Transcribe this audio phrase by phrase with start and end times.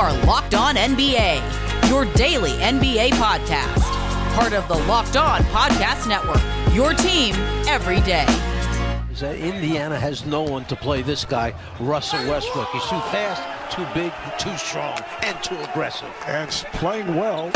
[0.00, 3.82] are Locked On NBA, your daily NBA podcast.
[4.34, 6.40] Part of the Locked On Podcast Network,
[6.74, 7.34] your team
[7.68, 8.24] every day.
[9.18, 12.68] That Indiana has no one to play this guy, Russell Westbrook.
[12.68, 16.08] He's too fast, too big, too strong, and too aggressive.
[16.26, 17.50] And playing well.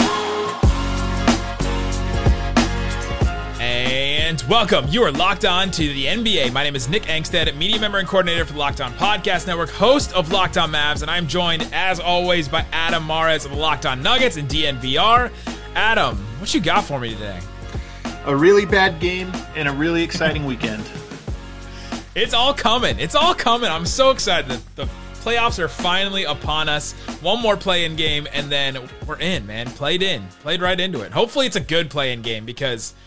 [4.24, 4.86] And welcome.
[4.88, 6.50] You are locked on to the NBA.
[6.50, 9.68] My name is Nick Angstadt, media member and coordinator for the Locked On Podcast Network,
[9.68, 13.58] host of Locked On Mavs, and I'm joined, as always, by Adam Mares of the
[13.58, 15.30] Locked On Nuggets and DNVR.
[15.74, 17.38] Adam, what you got for me today?
[18.24, 20.90] A really bad game and a really exciting weekend.
[22.14, 22.98] It's all coming.
[22.98, 23.70] It's all coming.
[23.70, 24.50] I'm so excited.
[24.50, 26.92] The, the playoffs are finally upon us.
[27.20, 29.66] One more play-in game, and then we're in, man.
[29.66, 30.26] Played in.
[30.40, 31.12] Played right into it.
[31.12, 32.94] Hopefully, it's a good play-in game because–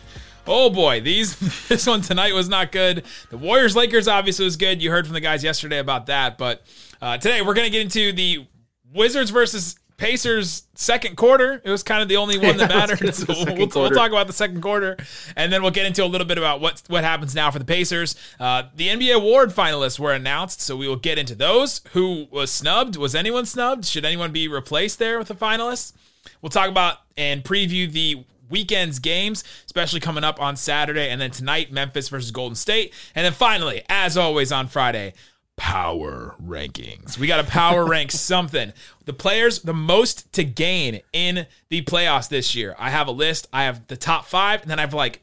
[0.47, 1.35] Oh boy, these
[1.67, 3.03] this one tonight was not good.
[3.29, 4.81] The Warriors Lakers obviously was good.
[4.81, 6.63] You heard from the guys yesterday about that, but
[7.01, 8.47] uh, today we're gonna get into the
[8.93, 11.59] Wizards versus Pacers second quarter.
[11.65, 13.13] It was kind of the only one that mattered.
[13.15, 14.95] so we'll, we'll, talk about the second quarter,
[15.35, 17.65] and then we'll get into a little bit about what what happens now for the
[17.65, 18.15] Pacers.
[18.39, 21.81] Uh, the NBA award finalists were announced, so we will get into those.
[21.93, 22.95] Who was snubbed?
[22.95, 23.85] Was anyone snubbed?
[23.85, 25.93] Should anyone be replaced there with the finalists?
[26.41, 31.09] We'll talk about and preview the weekend's games, especially coming up on Saturday.
[31.09, 32.93] And then tonight, Memphis versus Golden State.
[33.15, 35.13] And then finally, as always on Friday,
[35.57, 37.17] power rankings.
[37.17, 38.71] We got to power rank something.
[39.05, 42.75] The players the most to gain in the playoffs this year.
[42.79, 43.47] I have a list.
[43.51, 45.21] I have the top five, and then I have like,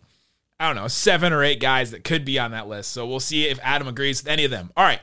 [0.60, 2.90] I don't know, seven or eight guys that could be on that list.
[2.90, 4.70] So we'll see if Adam agrees with any of them.
[4.76, 5.00] All right,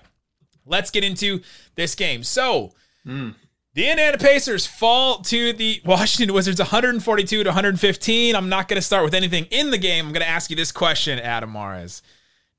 [0.65, 1.41] let's get into
[1.75, 2.23] this game.
[2.23, 2.73] So,
[3.05, 3.33] mm.
[3.73, 8.35] The Indiana Pacers fall to the Washington Wizards 142 to 115.
[8.35, 10.07] I'm not going to start with anything in the game.
[10.07, 12.01] I'm going to ask you this question, Adam Mares.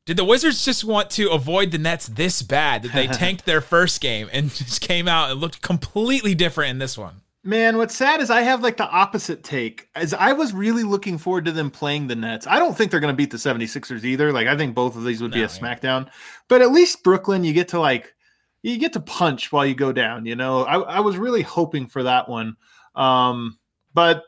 [0.06, 3.60] Did the Wizards just want to avoid the Nets this bad that they tanked their
[3.60, 7.20] first game and just came out and looked completely different in this one?
[7.44, 9.90] Man, what's sad is I have like the opposite take.
[9.94, 12.46] As I was really looking forward to them playing the Nets.
[12.46, 14.32] I don't think they're going to beat the 76ers either.
[14.32, 16.08] Like I think both of these would no, be a smackdown.
[16.48, 18.14] But at least Brooklyn you get to like
[18.62, 20.26] you get to punch while you go down.
[20.26, 22.56] You know, I, I was really hoping for that one,
[22.94, 23.58] um,
[23.92, 24.22] but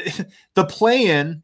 [0.54, 1.42] the play-in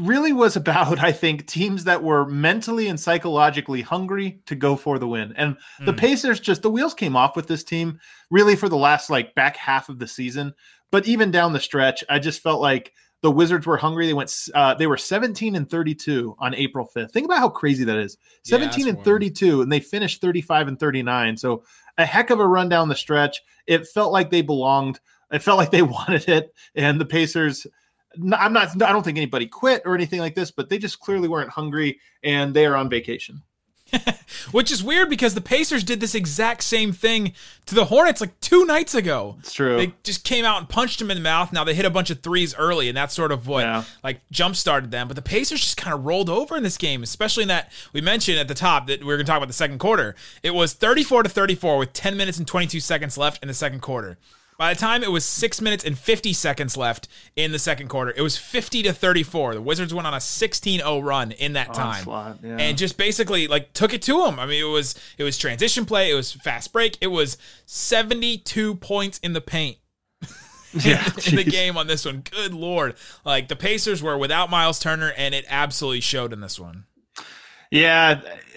[0.00, 4.98] really was about I think teams that were mentally and psychologically hungry to go for
[4.98, 5.32] the win.
[5.36, 5.86] And mm.
[5.86, 5.98] the hmm.
[5.98, 7.98] Pacers just the wheels came off with this team
[8.30, 10.52] really for the last like back half of the season.
[10.90, 12.92] But even down the stretch, I just felt like
[13.22, 14.06] the Wizards were hungry.
[14.06, 14.34] They went.
[14.52, 17.12] Uh, they were 17 and 32 on April 5th.
[17.12, 18.18] Think about how crazy that is.
[18.44, 21.36] 17 yeah, and 32, and they finished 35 and 39.
[21.36, 21.62] So
[21.98, 23.40] a heck of a run down the stretch.
[23.66, 25.00] It felt like they belonged.
[25.30, 27.66] It felt like they wanted it, and the Pacers.
[28.16, 28.82] I'm not.
[28.82, 31.98] I don't think anybody quit or anything like this, but they just clearly weren't hungry,
[32.24, 33.40] and they are on vacation.
[34.52, 37.32] Which is weird because the Pacers did this exact same thing
[37.66, 39.36] to the Hornets like two nights ago.
[39.40, 39.76] It's true.
[39.76, 41.52] They just came out and punched them in the mouth.
[41.52, 43.84] Now they hit a bunch of threes early, and that's sort of what yeah.
[44.02, 45.08] like jump started them.
[45.08, 48.00] But the Pacers just kind of rolled over in this game, especially in that we
[48.00, 50.14] mentioned at the top that we are going to talk about the second quarter.
[50.42, 53.80] It was 34 to 34 with 10 minutes and 22 seconds left in the second
[53.80, 54.18] quarter.
[54.58, 58.12] By the time it was six minutes and 50 seconds left in the second quarter,
[58.16, 59.54] it was 50 to 34.
[59.54, 62.04] The Wizards went on a 16 0 run in that time.
[62.42, 62.56] yeah.
[62.58, 64.38] And just basically like took it to them.
[64.38, 68.76] I mean, it was it was transition play, it was fast break, it was 72
[68.76, 69.78] points in the paint.
[70.72, 72.22] yeah, in the game on this one.
[72.30, 72.94] Good lord.
[73.24, 76.84] Like the Pacers were without Miles Turner and it absolutely showed in this one.
[77.72, 78.20] Yeah,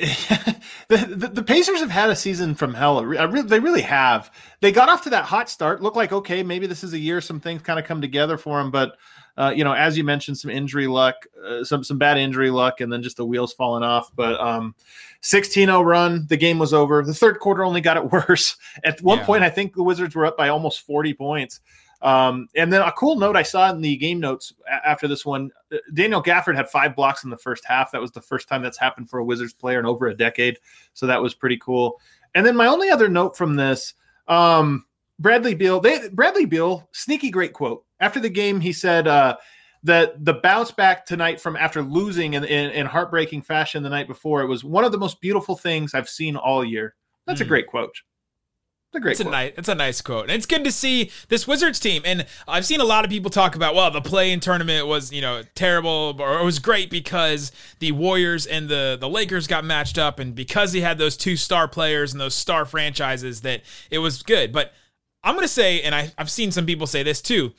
[0.90, 3.02] the, the, the Pacers have had a season from hell.
[3.02, 4.30] They really have.
[4.60, 5.82] They got off to that hot start.
[5.82, 8.60] Looked like okay, maybe this is a year some things kind of come together for
[8.60, 8.72] them.
[8.72, 8.98] But
[9.38, 11.16] uh, you know, as you mentioned, some injury luck,
[11.48, 14.12] uh, some some bad injury luck, and then just the wheels falling off.
[14.14, 14.76] But um,
[15.22, 17.02] 16-0 run, the game was over.
[17.02, 18.58] The third quarter only got it worse.
[18.84, 19.26] At one yeah.
[19.26, 21.62] point, I think the Wizards were up by almost 40 points.
[22.06, 24.54] Um, and then a cool note I saw in the game notes
[24.86, 27.92] after this one uh, Daniel Gafford had five blocks in the first half.
[27.92, 30.60] That was the first time that's happened for a Wizards player in over a decade.
[30.94, 32.00] So that was pretty cool.
[32.36, 33.96] And then my only other note from this
[34.28, 34.86] um,
[35.18, 37.84] Bradley Beal, they, Bradley Beal, sneaky great quote.
[38.00, 39.38] After the game, he said, uh,
[39.82, 44.08] that the bounce back tonight from after losing in, in, in, heartbreaking fashion the night
[44.08, 46.96] before, it was one of the most beautiful things I've seen all year.
[47.28, 47.46] That's mm.
[47.46, 47.96] a great quote
[48.96, 49.14] a great.
[49.14, 49.34] It's quote.
[49.34, 49.54] a nice.
[49.58, 52.02] It's a nice quote, and it's good to see this Wizards team.
[52.06, 55.22] And I've seen a lot of people talk about, well, the play-in tournament was you
[55.22, 59.98] know terrible, or it was great because the Warriors and the the Lakers got matched
[59.98, 63.62] up, and because he had those two star players and those star franchises, that
[63.92, 64.52] it was good.
[64.52, 64.74] But
[65.24, 67.54] I'm gonna say, and I, I've seen some people say this too.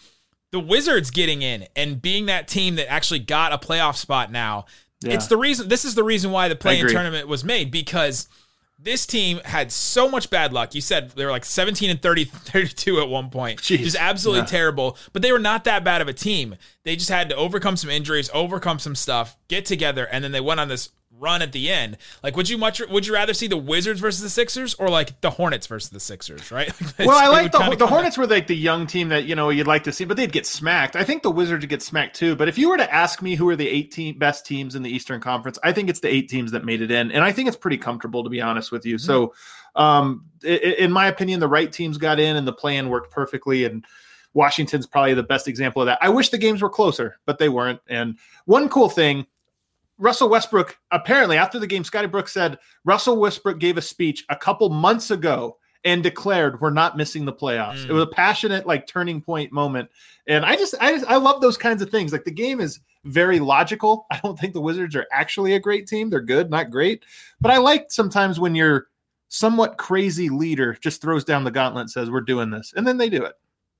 [0.53, 4.67] The Wizards getting in and being that team that actually got a playoff spot now,
[5.03, 5.15] yeah.
[5.15, 5.69] it's the reason.
[5.69, 8.29] This is the reason why the play-in tournament was made because
[8.79, 10.75] this team had so much bad luck.
[10.75, 13.61] You said they were like 17 and 30, 32 at one point.
[13.61, 13.79] Jeez.
[13.79, 14.47] Just absolutely Yeah.
[14.47, 14.99] terrible.
[15.13, 16.57] But they were not that bad of a team.
[16.85, 20.41] They just had to overcome some injuries, overcome some stuff, get together, and then they
[20.41, 21.97] went on this run at the end.
[22.23, 25.21] Like, would you much would you rather see the Wizards versus the Sixers or like
[25.21, 26.51] the Hornets versus the Sixers?
[26.51, 26.73] Right?
[26.99, 29.67] Well, I like the, the Hornets were like the young team that you know you'd
[29.67, 30.97] like to see, but they'd get smacked.
[30.97, 32.35] I think the Wizards would get smacked too.
[32.35, 34.91] But if you were to ask me who are the 18 best teams in the
[34.91, 37.49] Eastern Conference, I think it's the eight teams that made it in, and I think
[37.49, 38.99] it's pretty comfortable to be honest with you.
[38.99, 39.35] So,
[39.75, 43.65] um, in my opinion, the right teams got in, and the plan worked perfectly.
[43.65, 43.85] And
[44.37, 45.99] Washington's probably the best example of that.
[46.01, 47.81] I wish the games were closer, but they weren't.
[47.89, 49.27] And one cool thing.
[49.99, 54.37] Russell Westbrook apparently after the game, Scotty Brooks said Russell Westbrook gave a speech a
[54.37, 57.85] couple months ago and declared we're not missing the playoffs.
[57.85, 57.91] Mm.
[57.91, 59.89] It was a passionate like turning point moment.
[60.27, 62.13] And I just I just I love those kinds of things.
[62.13, 64.07] Like the game is very logical.
[64.11, 66.11] I don't think the Wizards are actually a great team.
[66.11, 67.05] They're good, not great.
[67.41, 68.89] But I like sometimes when your
[69.29, 72.73] somewhat crazy leader just throws down the gauntlet and says we're doing this.
[72.77, 73.35] And then they do it.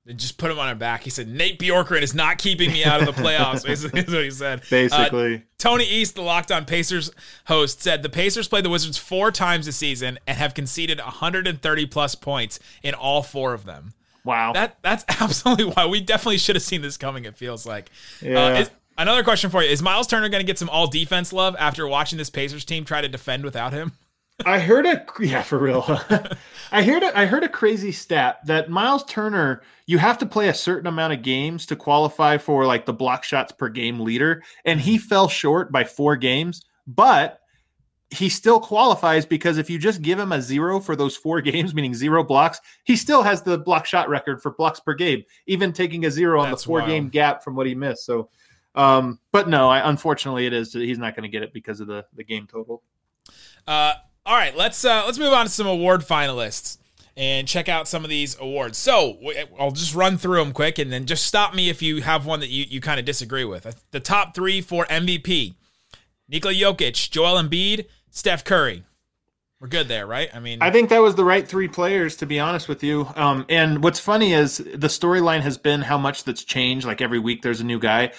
[0.07, 1.03] They just put him on her back.
[1.03, 4.23] He said, Nate Bjorkgren is not keeping me out of the playoffs, basically, is what
[4.23, 4.61] he said.
[4.71, 7.11] Uh, Tony East, the Locked On Pacers
[7.47, 11.85] host, said the Pacers played the Wizards four times this season and have conceded 130
[11.87, 13.93] plus points in all four of them.
[14.23, 14.53] wow.
[14.53, 17.91] That That's absolutely why we definitely should have seen this coming, it feels like.
[18.21, 18.45] Yeah.
[18.45, 21.33] Uh, is, another question for you Is Miles Turner going to get some all defense
[21.33, 23.91] love after watching this Pacers team try to defend without him?
[24.45, 25.83] I heard a yeah for real.
[26.71, 30.49] I heard a, I heard a crazy stat that Miles Turner you have to play
[30.49, 34.43] a certain amount of games to qualify for like the block shots per game leader
[34.65, 37.41] and he fell short by 4 games but
[38.09, 41.73] he still qualifies because if you just give him a zero for those four games,
[41.73, 45.73] meaning zero blocks, he still has the block shot record for blocks per game, even
[45.73, 46.89] taking a zero on the four wild.
[46.89, 48.05] game gap from what he missed.
[48.05, 48.29] So,
[48.75, 51.87] um, but no, I, unfortunately, it is he's not going to get it because of
[51.87, 52.81] the the game total.
[53.67, 53.95] Uh,
[54.27, 56.77] all right, let's uh, let's move on to some award finalists
[57.15, 58.77] and check out some of these awards.
[58.77, 59.17] So
[59.57, 62.41] I'll just run through them quick, and then just stop me if you have one
[62.41, 63.83] that you, you kind of disagree with.
[63.91, 65.55] The top three for MVP:
[66.27, 68.83] Nikola Jokic, Joel Embiid, Steph Curry.
[69.61, 70.29] We're good there, right?
[70.35, 73.07] I mean, I think that was the right three players, to be honest with you.
[73.15, 76.85] Um, and what's funny is the storyline has been how much that's changed.
[76.85, 78.11] Like every week, there's a new guy.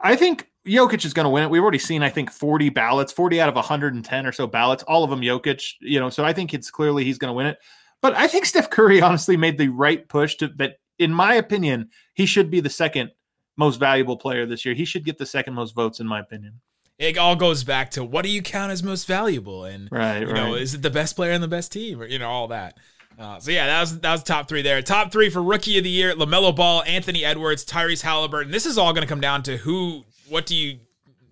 [0.00, 1.50] I think Jokic is going to win it.
[1.50, 5.04] We've already seen, I think, 40 ballots, 40 out of 110 or so ballots, all
[5.04, 5.62] of them Jokic.
[5.80, 7.58] You know, so I think it's clearly he's going to win it.
[8.02, 10.78] But I think Steph Curry honestly made the right push to that.
[10.98, 13.10] In my opinion, he should be the second
[13.56, 14.74] most valuable player this year.
[14.74, 16.60] He should get the second most votes, in my opinion.
[16.98, 20.32] it all goes back to what do you count as most valuable, and Right, you
[20.32, 22.78] know, is it the best player on the best team, or you know, all that.
[23.18, 24.82] Uh, so yeah, that was that was top three there.
[24.82, 28.52] Top three for rookie of the year: Lamelo Ball, Anthony Edwards, Tyrese Halliburton.
[28.52, 30.78] This is all going to come down to who, what do you,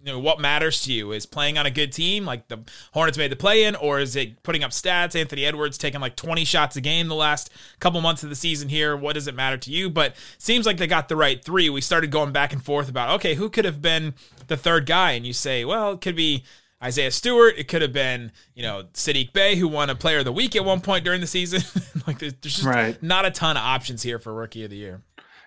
[0.05, 1.13] you know, what matters to you?
[1.13, 2.59] Is playing on a good team like the
[2.93, 5.19] Hornets made the play in, or is it putting up stats?
[5.19, 7.51] Anthony Edwards taking like twenty shots a game the last
[7.81, 8.97] couple months of the season here.
[8.97, 9.89] What does it matter to you?
[9.89, 11.71] But seems like they got the right three.
[11.71, 14.15] We started going back and forth about okay, who could have been
[14.49, 16.45] the third guy, and you say, well, it could be.
[16.83, 17.55] Isaiah Stewart.
[17.57, 20.55] It could have been, you know, Sadiq Bey, who won a Player of the Week
[20.55, 21.63] at one point during the season.
[22.07, 23.03] like, there's, there's just Right.
[23.03, 25.01] not a ton of options here for Rookie of the Year.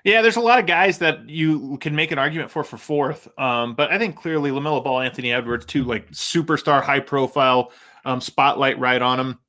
[0.04, 3.28] Yeah, there's a lot of guys that you can make an argument for for fourth.
[3.38, 7.72] Um, but I think clearly Lamelo Ball, Anthony Edwards, two like superstar, high profile
[8.06, 9.40] um, spotlight right on him.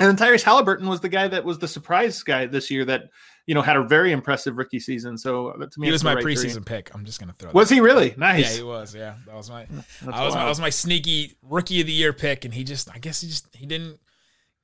[0.00, 3.10] And then Tyrese Halliburton was the guy that was the surprise guy this year that
[3.44, 5.18] you know had a very impressive rookie season.
[5.18, 6.34] So to me, He was my right three.
[6.34, 6.94] preseason pick.
[6.94, 7.48] I'm just gonna throw.
[7.48, 7.54] That.
[7.54, 8.52] Was he really nice?
[8.52, 8.94] Yeah, he was.
[8.94, 9.66] Yeah, that was my.
[9.66, 10.34] That's I was.
[10.34, 10.34] wild.
[10.36, 12.88] That was my sneaky Rookie of the Year pick, and he just.
[12.90, 13.54] I guess he just.
[13.54, 14.00] He didn't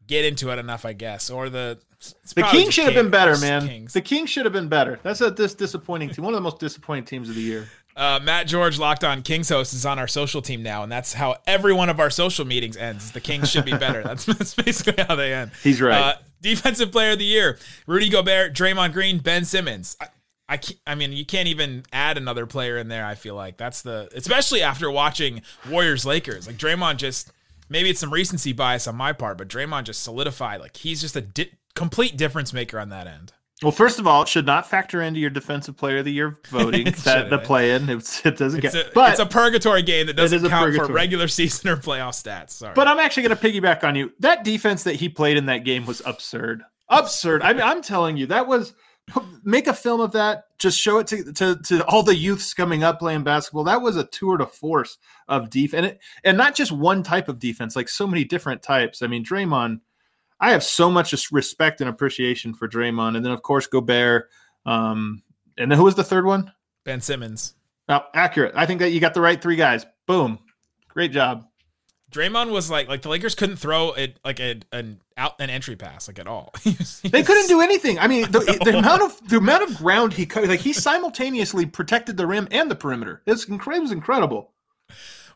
[0.07, 0.87] get into it enough.
[0.87, 1.79] I guess, or the.
[1.99, 3.67] It's the Kings should have been better, man.
[3.67, 3.93] Kings.
[3.93, 4.99] The Kings should have been better.
[5.03, 6.25] That's a this disappointing team.
[6.25, 7.69] One of the most disappointing teams of the year.
[7.97, 11.15] Uh, Matt George, Locked On Kings host, is on our social team now, and that's
[11.15, 13.11] how every one of our social meetings ends.
[13.13, 14.03] The Kings should be better.
[14.03, 15.51] That's, that's basically how they end.
[15.63, 15.99] He's right.
[15.99, 19.97] Uh, defensive Player of the Year: Rudy Gobert, Draymond Green, Ben Simmons.
[19.99, 20.09] I,
[20.47, 23.07] I, can't- I mean, you can't even add another player in there.
[23.07, 26.47] I feel like that's the, especially after watching Warriors Lakers.
[26.47, 27.33] Like Draymond just,
[27.71, 30.61] maybe it's some recency bias on my part, but Draymond just solidified.
[30.61, 33.33] Like he's just a di- complete difference maker on that end.
[33.63, 36.39] Well, first of all, it should not factor into your defensive player of the year
[36.51, 36.93] voting.
[37.05, 38.89] That the play in it's, it doesn't It's get.
[38.89, 42.51] a, but it's a purgatory game that doesn't count for regular season or playoff stats.
[42.51, 42.75] Sorry.
[42.75, 44.13] But I'm actually going to piggyback on you.
[44.21, 46.65] That defense that he played in that game was absurd.
[46.91, 47.41] Absurd.
[47.43, 48.75] I mean, I'm telling you, that was
[49.43, 50.45] make a film of that.
[50.59, 53.65] Just show it to, to to all the youths coming up playing basketball.
[53.65, 57.29] That was a tour de force of defense, and, it, and not just one type
[57.29, 59.01] of defense, like so many different types.
[59.01, 59.81] I mean, Draymond.
[60.41, 64.29] I have so much respect and appreciation for Draymond, and then of course Gobert.
[64.65, 65.23] Um,
[65.57, 66.53] and then who was the third one?
[66.85, 67.55] ben Simmons.
[67.89, 68.55] Oh, accurate.
[68.57, 69.85] I think that you got the right three guys.
[70.07, 70.39] Boom.
[70.89, 71.47] Great job.
[72.11, 75.77] Draymond was like like the Lakers couldn't throw it like a, an out an entry
[75.77, 76.53] pass like at all.
[77.03, 77.99] they couldn't do anything.
[77.99, 81.67] I mean, the, the, amount of the amount of ground he covered, like he simultaneously
[81.67, 83.23] protected the rim and the perimeter.
[83.27, 84.53] It's it was incredible.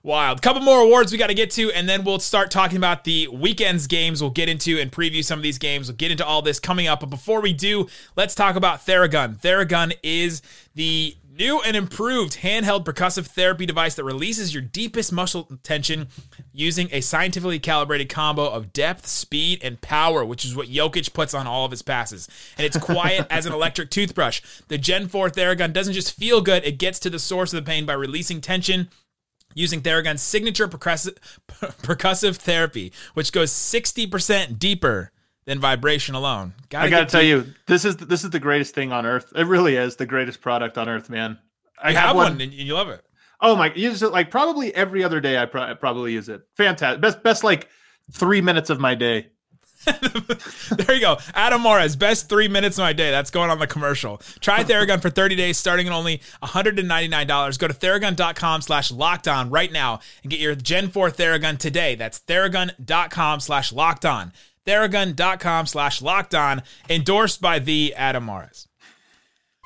[0.02, 0.40] Wild.
[0.40, 3.28] Couple more awards we got to get to, and then we'll start talking about the
[3.28, 4.23] weekend's games.
[4.23, 5.88] We'll get into and preview some of these games.
[5.88, 7.00] We'll get into all this coming up.
[7.00, 9.38] But before we do, let's talk about Theragun.
[9.38, 10.40] Theragun is
[10.75, 16.09] the new and improved handheld percussive therapy device that releases your deepest muscle tension
[16.50, 21.35] using a scientifically calibrated combo of depth, speed, and power, which is what Jokic puts
[21.35, 22.26] on all of his passes.
[22.57, 24.40] And it's quiet as an electric toothbrush.
[24.69, 27.71] The Gen 4 Theragun doesn't just feel good, it gets to the source of the
[27.71, 28.88] pain by releasing tension
[29.54, 31.16] using Theragun's signature percussive,
[31.49, 35.12] percussive therapy, which goes 60% deeper
[35.45, 36.54] than vibration alone.
[36.69, 39.33] Gotta I got to tell you, this is this is the greatest thing on earth.
[39.35, 41.38] It really is the greatest product on earth, man.
[41.83, 43.04] I have, have one, one and you love it.
[43.40, 45.38] Oh my, use it like probably every other day.
[45.38, 46.42] I, pro- I probably use it.
[46.57, 47.00] Fantastic.
[47.00, 47.69] Best best like
[48.12, 49.28] 3 minutes of my day.
[49.84, 51.18] There you go.
[51.34, 53.10] Adam Mares, best three minutes of my day.
[53.10, 54.18] That's going on the commercial.
[54.40, 57.58] Try Theragun for 30 days, starting at only $199.
[57.58, 61.94] Go to theragun.com slash locked on right now and get your Gen 4 Theragun today.
[61.94, 64.32] That's theragun.com slash locked on.
[64.66, 66.62] Theragun.com slash locked on.
[66.88, 68.68] Endorsed by the Adam Mares.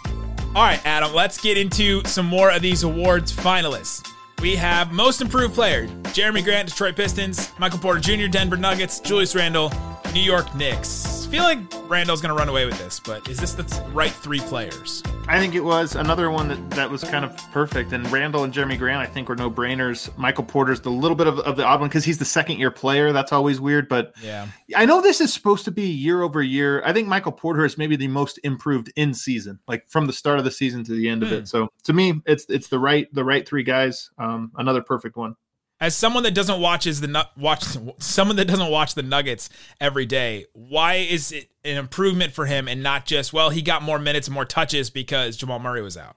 [0.06, 4.08] All right, Adam, let's get into some more of these awards finalists.
[4.40, 9.34] We have Most Improved Player, Jerami Grant, Detroit Pistons, Michael Porter Jr., Denver Nuggets, Julius
[9.34, 9.72] Randle,
[10.12, 11.26] New York Knicks.
[11.26, 11.58] I feel like
[11.90, 15.02] Randle's going to run away with this, but is this the right three players?
[15.26, 17.92] I think it was another one that, that was kind of perfect.
[17.92, 20.16] And Randle and Jerami Grant, I think, were no brainers.
[20.16, 22.70] Michael Porter's the little bit of, of the odd one because he's the second year
[22.70, 23.12] player.
[23.12, 23.88] That's always weird.
[23.88, 26.82] But yeah, I know this is supposed to be year over year.
[26.84, 30.38] I think Michael Porter is maybe the most improved in season, like from the start
[30.38, 31.40] of the season to the end of it.
[31.40, 31.46] Hmm.
[31.46, 34.10] So to me, it's it's the right the right three guys.
[34.24, 35.36] Um, another perfect one
[35.80, 37.64] as someone that doesn't watches the watch
[37.98, 39.50] someone that doesn't watch the Nuggets
[39.80, 43.82] every day, why is it an improvement for him and not just well he got
[43.82, 46.16] more minutes and more touches because Jamal Murray was out?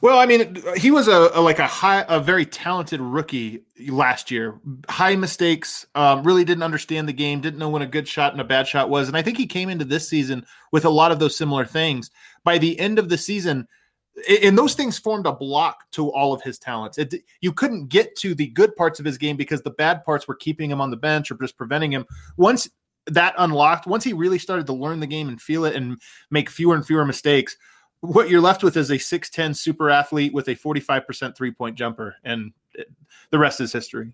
[0.00, 4.30] Well, I mean, he was a, a like a high, a very talented rookie last
[4.30, 4.60] year.
[4.88, 8.40] High mistakes, um, really didn't understand the game, didn't know when a good shot and
[8.40, 11.10] a bad shot was, and I think he came into this season with a lot
[11.10, 12.10] of those similar things.
[12.44, 13.66] By the end of the season,
[14.42, 16.98] and those things formed a block to all of his talents.
[16.98, 20.28] It, you couldn't get to the good parts of his game because the bad parts
[20.28, 22.06] were keeping him on the bench or just preventing him.
[22.36, 22.68] Once
[23.06, 26.48] that unlocked, once he really started to learn the game and feel it and make
[26.48, 27.56] fewer and fewer mistakes,
[28.00, 32.16] what you're left with is a 6'10 super athlete with a 45% three point jumper.
[32.22, 32.52] And
[33.30, 34.12] the rest is history.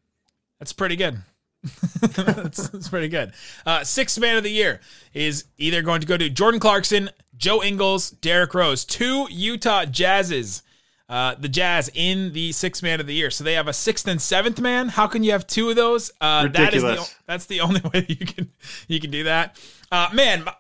[0.59, 1.19] That's pretty good.
[2.01, 3.33] that's, that's, pretty good.
[3.67, 4.81] Uh, sixth man of the year
[5.13, 10.63] is either going to go to Jordan Clarkson, Joe Ingles, Derrick Rose, two Utah Jazzes.
[11.09, 13.33] Uh, the Jazz in the sixth man of the year.
[13.33, 14.91] So they have a sixth and seventh man.
[14.91, 16.13] How can you have two of those?
[16.21, 18.53] Uh, that is the, that's the only way you can
[18.87, 19.61] you can do that.
[19.91, 20.55] Uh, man, my,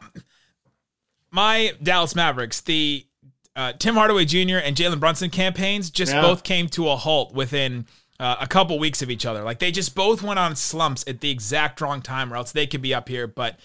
[1.30, 3.06] my, Dallas Mavericks, the
[3.54, 4.56] uh, Tim Hardaway Jr.
[4.56, 6.20] and Jalen Brunson campaigns just yeah.
[6.20, 7.86] both came to a halt within
[8.20, 9.42] uh, a couple weeks of each other.
[9.42, 12.66] Like they just both went on slumps at the exact wrong time, or else they
[12.66, 13.26] could be up here.
[13.26, 13.58] But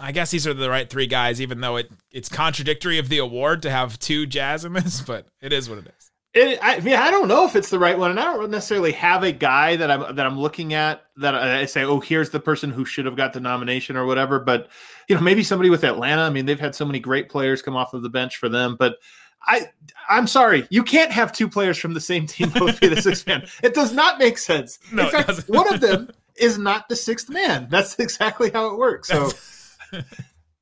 [0.00, 3.18] I guess these are the right three guys, even though it it's contradictory of the
[3.18, 6.10] award to have two Jazz in this, but it is what it is.
[6.34, 8.92] It, I mean, I don't know if it's the right one, and I don't necessarily
[8.92, 12.38] have a guy that I'm that I'm looking at that I say, oh, here's the
[12.38, 14.38] person who should have got the nomination or whatever.
[14.38, 14.68] But
[15.08, 16.22] you know, maybe somebody with Atlanta.
[16.22, 18.76] I mean, they've had so many great players come off of the bench for them,
[18.78, 18.98] but
[19.46, 19.70] I
[20.08, 23.26] I'm sorry, you can't have two players from the same team both be the sixth
[23.26, 23.46] man.
[23.62, 24.78] It does not make sense.
[24.92, 27.68] No, In fact, one of them is not the sixth man.
[27.70, 29.08] That's exactly how it works.
[29.08, 29.30] So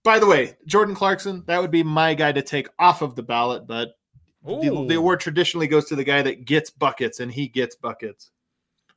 [0.05, 3.23] by the way, Jordan Clarkson, that would be my guy to take off of the
[3.23, 3.97] ballot, but
[4.45, 8.31] the, the award traditionally goes to the guy that gets buckets and he gets buckets.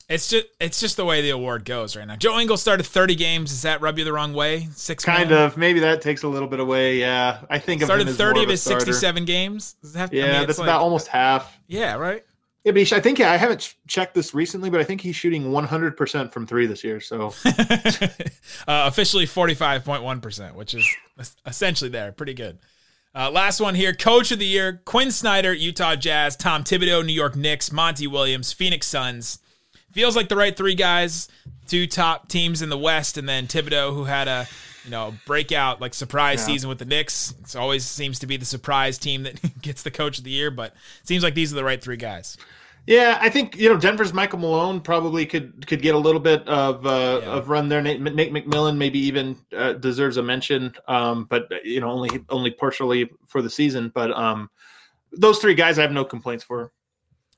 [0.09, 2.15] It's just it's just the way the award goes right now.
[2.15, 3.49] Joe Ingles started 30 games.
[3.49, 4.69] Does that rub you the wrong way?
[4.73, 5.57] Six kind of.
[5.57, 6.97] Maybe that takes a little bit away.
[6.97, 9.75] Yeah, I think started 30 of his 67 games.
[9.95, 11.57] Have, yeah, I mean, that's like, about almost half.
[11.67, 12.23] Yeah, right.
[12.63, 15.51] Yeah, but I think yeah, I haven't checked this recently, but I think he's shooting
[15.51, 17.01] 100 percent from three this year.
[17.01, 20.87] So uh, officially 45.1 percent, which is
[21.45, 22.59] essentially there, pretty good.
[23.13, 27.13] Uh, last one here, Coach of the Year: Quin Snyder, Utah Jazz; Tom Thibodeau, New
[27.13, 29.39] York Knicks; Monty Williams, Phoenix Suns
[29.97, 31.27] feels like the right three guys,
[31.65, 34.47] two top teams in the West, and then Thibodeau, who had a
[34.85, 36.53] you know breakout like surprise yeah.
[36.53, 37.33] season with the Knicks.
[37.41, 40.51] It always seems to be the surprise team that gets the coach of the year,
[40.51, 42.37] but it seems like these are the right three guys.
[42.85, 46.47] Yeah, I think you know Denver's Michael Malone probably could could get a little bit
[46.47, 47.29] of uh, yeah.
[47.31, 47.81] of run there.
[47.81, 52.51] Nate, Nate McMillan maybe even uh, deserves a mention, um, but you know only only
[52.51, 53.91] partially for the season.
[53.95, 54.51] But um,
[55.11, 56.71] those three guys, I have no complaints for.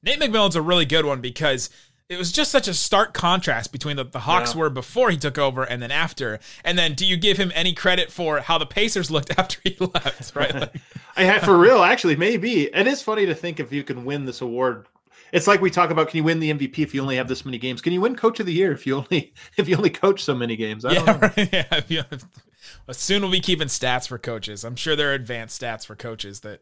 [0.01, 1.70] Nate McMillan's a really good one because
[2.10, 4.62] it was just such a stark contrast between the, the Hawks Yeah.
[4.62, 6.39] were before he took over and then after.
[6.63, 9.78] And then do you give him any credit for how the Pacers looked after he
[9.80, 10.36] left?
[10.36, 10.54] Right?
[10.54, 10.75] Like,
[11.16, 12.63] I had for real, actually, maybe.
[12.63, 14.88] It is funny to think if you can win this award.
[15.32, 17.46] It's like we talk about can you win the MVP if you only have this
[17.46, 17.82] many games?
[17.82, 20.34] Can you win coach of the year if you only if you only coach so
[20.34, 20.84] many games?
[20.86, 21.20] I don't yeah, know.
[21.38, 21.50] right.
[21.54, 21.66] Yeah.
[21.72, 22.04] if you-
[22.88, 24.63] well, soon we'll be keeping stats for coaches.
[24.66, 26.62] I'm sure there are advanced stats for coaches that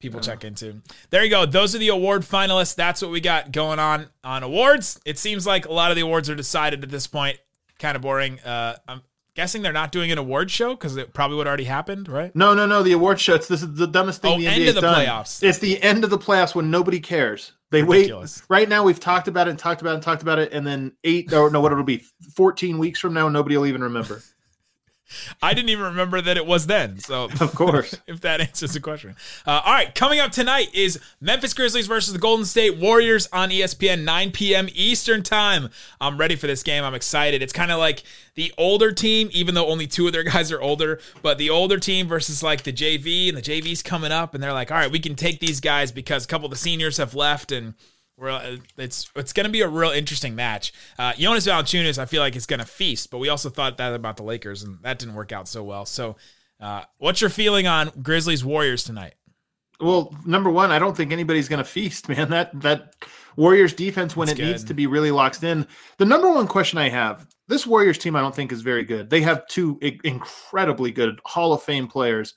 [0.00, 0.80] people check into.
[1.10, 1.46] There you go.
[1.46, 2.74] Those are the award finalists.
[2.74, 5.00] That's what we got going on on awards.
[5.04, 7.38] It seems like a lot of the awards are decided at this point.
[7.78, 8.40] Kind of boring.
[8.40, 9.02] Uh, I'm
[9.34, 12.34] guessing they're not doing an award show because it probably would already happened, right?
[12.34, 12.82] No, no, no.
[12.82, 13.34] The award show.
[13.34, 15.06] It's this is the dumbest thing Oh, the end NBA's of the done.
[15.06, 15.42] playoffs.
[15.42, 17.52] It's the end of the playoffs when nobody cares.
[17.70, 18.40] They Ridiculous.
[18.48, 18.60] wait.
[18.60, 20.66] Right now, we've talked about it and talked about it and talked about it, and
[20.66, 22.02] then eight or no, what it'll be,
[22.34, 24.22] fourteen weeks from now, nobody will even remember.
[25.42, 26.98] I didn't even remember that it was then.
[26.98, 27.94] So Of course.
[28.06, 29.16] if that answers the question.
[29.46, 33.50] Uh, all right, coming up tonight is Memphis Grizzlies versus the Golden State Warriors on
[33.50, 34.68] ESPN, 9 p.m.
[34.74, 35.70] Eastern Time.
[36.00, 36.84] I'm ready for this game.
[36.84, 37.42] I'm excited.
[37.42, 38.02] It's kind of like
[38.34, 41.78] the older team, even though only two of their guys are older, but the older
[41.78, 44.90] team versus like the JV, and the JV's coming up, and they're like, all right,
[44.90, 47.74] we can take these guys because a couple of the seniors have left, and
[48.18, 50.72] we're, uh, it's it's going to be a real interesting match.
[50.98, 53.94] Uh, Jonas Valanciunas, I feel like is going to feast, but we also thought that
[53.94, 55.86] about the Lakers, and that didn't work out so well.
[55.86, 56.16] So,
[56.60, 59.14] uh, what's your feeling on Grizzlies Warriors tonight?
[59.80, 62.30] Well, number one, I don't think anybody's going to feast, man.
[62.30, 62.94] That that
[63.36, 65.66] Warriors defense when That's it needs to be really locked in.
[65.98, 69.10] The number one question I have: this Warriors team, I don't think is very good.
[69.10, 72.34] They have two i- incredibly good Hall of Fame players.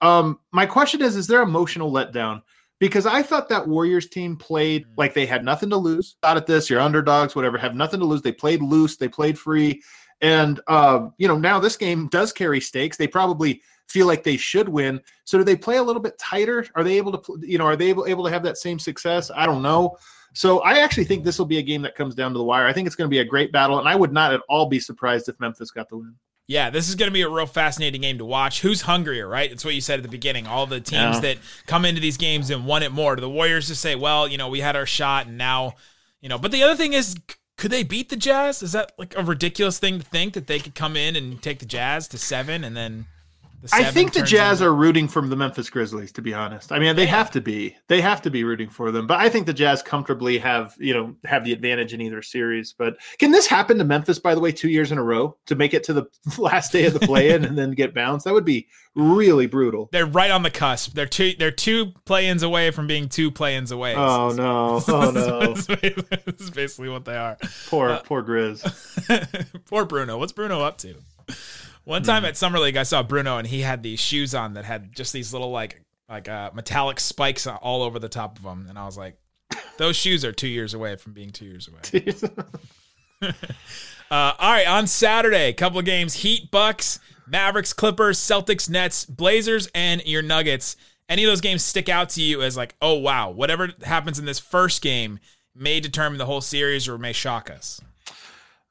[0.00, 2.42] Um, my question is: Is there emotional letdown?
[2.80, 4.88] Because I thought that Warriors team played Mm.
[4.96, 6.16] like they had nothing to lose.
[6.24, 7.58] Out at this, you're underdogs, whatever.
[7.58, 8.22] Have nothing to lose.
[8.22, 8.96] They played loose.
[8.96, 9.82] They played free.
[10.22, 12.96] And uh, you know now this game does carry stakes.
[12.96, 15.00] They probably feel like they should win.
[15.24, 16.64] So do they play a little bit tighter?
[16.74, 19.30] Are they able to, you know, are they able, able to have that same success?
[19.34, 19.96] I don't know.
[20.32, 22.68] So I actually think this will be a game that comes down to the wire.
[22.68, 24.66] I think it's going to be a great battle, and I would not at all
[24.66, 26.14] be surprised if Memphis got the win.
[26.50, 28.60] Yeah, this is going to be a real fascinating game to watch.
[28.62, 29.52] Who's hungrier, right?
[29.52, 30.48] It's what you said at the beginning.
[30.48, 31.20] All the teams Yeah.
[31.20, 31.38] that
[31.68, 33.14] come into these games and want it more.
[33.14, 35.74] Do the Warriors just say, well, you know, we had our shot and now,
[36.20, 37.14] you know, but the other thing is,
[37.56, 38.64] could they beat the Jazz?
[38.64, 41.60] Is that like a ridiculous thing to think that they could come in and take
[41.60, 43.06] the Jazz to seven and then the
[43.72, 46.72] I think the Jazz into- are rooting for the Memphis Grizzlies, to be honest.
[46.72, 47.76] I mean, they have to be.
[47.88, 49.06] They have to be rooting for them.
[49.06, 52.72] But I think the Jazz comfortably have, you know, have the advantage in either series.
[52.72, 55.54] But can this happen to Memphis, by the way, two years in a row to
[55.54, 56.06] make it to the
[56.38, 58.24] last day of the play-in and then get bounced?
[58.24, 59.88] That would be really brutal.
[59.92, 60.94] They're right on the cusp.
[60.94, 61.34] They're two.
[61.38, 63.94] They're two play-ins away from being two play-ins away.
[63.94, 64.82] Oh no!
[64.88, 65.54] Oh no!
[65.54, 67.36] this is basically what they are.
[67.68, 68.62] Poor, uh, poor Grizz.
[69.66, 70.18] Poor Bruno.
[70.18, 70.94] What's Bruno up to?
[71.84, 74.64] One time at Summer League, I saw Bruno and he had these shoes on that
[74.64, 78.66] had just these little like like uh, metallic spikes all over the top of them,
[78.68, 79.16] and I was like,
[79.78, 83.32] those shoes are two years away from being two years away.
[84.10, 89.04] Uh, all right, on Saturday, a couple of games: Heat, Bucks, Mavericks, Clippers, Celtics, Nets,
[89.04, 90.74] Blazers, and your Nuggets.
[91.08, 94.24] Any of those games stick out to you as like, oh wow, whatever happens in
[94.24, 95.20] this first game
[95.54, 97.80] may determine the whole series or may shock us.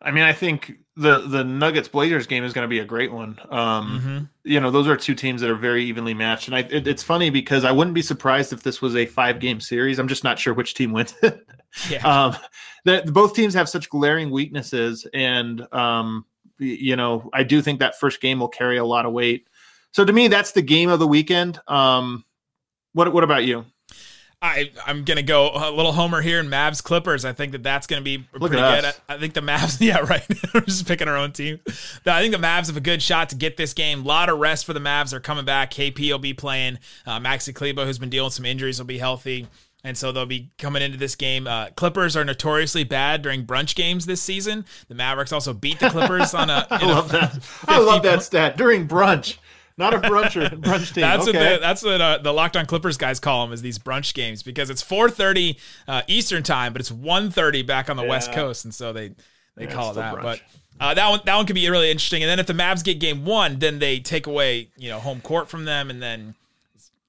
[0.01, 3.11] I mean, I think the the Nuggets Blazers game is going to be a great
[3.11, 3.37] one.
[3.49, 4.23] Um, Mm-hmm.
[4.43, 7.03] You know, those are two teams that are very evenly matched, and I, it, it's
[7.03, 9.99] funny because I wouldn't be surprised if this was a five game series.
[9.99, 11.13] I'm just not sure which team wins.
[11.89, 11.99] Yeah.
[12.03, 12.35] um,
[12.85, 16.25] that both teams have such glaring weaknesses, and um,
[16.57, 19.47] you know, I do think that first game will carry a lot of weight.
[19.91, 21.59] So to me, that's the game of the weekend.
[21.67, 22.25] Um,
[22.93, 23.65] what what about you?
[24.41, 27.25] I I'm gonna go a little homer here in Mavs Clippers.
[27.25, 28.85] I think that that's gonna be Look pretty good.
[28.85, 30.25] I, I think the Mavs, yeah, right.
[30.53, 31.59] We're just picking our own team.
[32.05, 34.01] I think the Mavs have a good shot to get this game.
[34.01, 35.11] A lot of rest for the Mavs.
[35.11, 35.71] They're coming back.
[35.71, 36.79] KP will be playing.
[37.05, 39.47] Uh, Maxi Kleber, who's been dealing with some injuries, will be healthy.
[39.83, 41.47] And so they'll be coming into this game.
[41.47, 44.65] Uh, Clippers are notoriously bad during brunch games this season.
[44.89, 46.67] The Mavericks also beat the Clippers on a.
[46.71, 47.39] I in a love that.
[47.65, 49.37] I love 50 that stat during brunch.
[49.79, 51.01] Not a bruncher, brunch team.
[51.01, 51.37] That's okay.
[51.39, 54.13] what the, that's what uh, the Locked On Clippers guys call them is these brunch
[54.13, 58.65] games because it's 4:30 uh, Eastern time, but it's 1:30 back on the West Coast,
[58.65, 59.11] and so they
[59.55, 60.15] they Yeah, call it that.
[60.15, 60.21] brunch.
[60.21, 60.41] But
[60.81, 62.21] uh, that one that one could be really interesting.
[62.21, 65.21] And then if the Mavs get game one, then they take away you know home
[65.21, 66.35] court from them, and then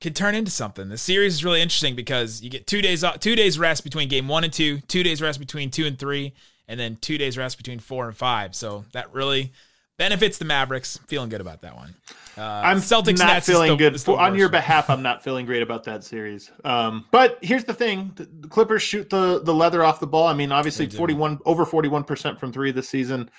[0.00, 0.88] could turn into something.
[0.88, 4.08] The series is really interesting because you get two days off, two days rest between
[4.08, 6.32] game one and two, two days rest between two and three,
[6.68, 8.54] and then two days rest between four and five.
[8.54, 9.52] So that really
[10.00, 10.98] benefits the Mavericks.
[11.08, 11.94] Feeling good about that one.
[12.36, 14.52] Uh, I'm Celtics not Nets feeling good on your one.
[14.52, 14.88] behalf.
[14.88, 16.50] I'm not feeling great about that series.
[16.64, 20.26] Um, but here's the thing: the, the Clippers shoot the the leather off the ball.
[20.26, 23.30] I mean, obviously, 41 over 41 percent from three this season.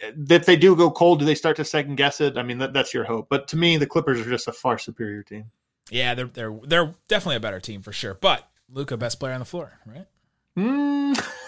[0.00, 2.36] If they do go cold, do they start to second guess it?
[2.36, 3.28] I mean, that, that's your hope.
[3.30, 5.52] But to me, the Clippers are just a far superior team.
[5.88, 8.14] Yeah, they're they're they're definitely a better team for sure.
[8.14, 10.06] But Luka, best player on the floor, right?
[10.58, 11.24] Mm.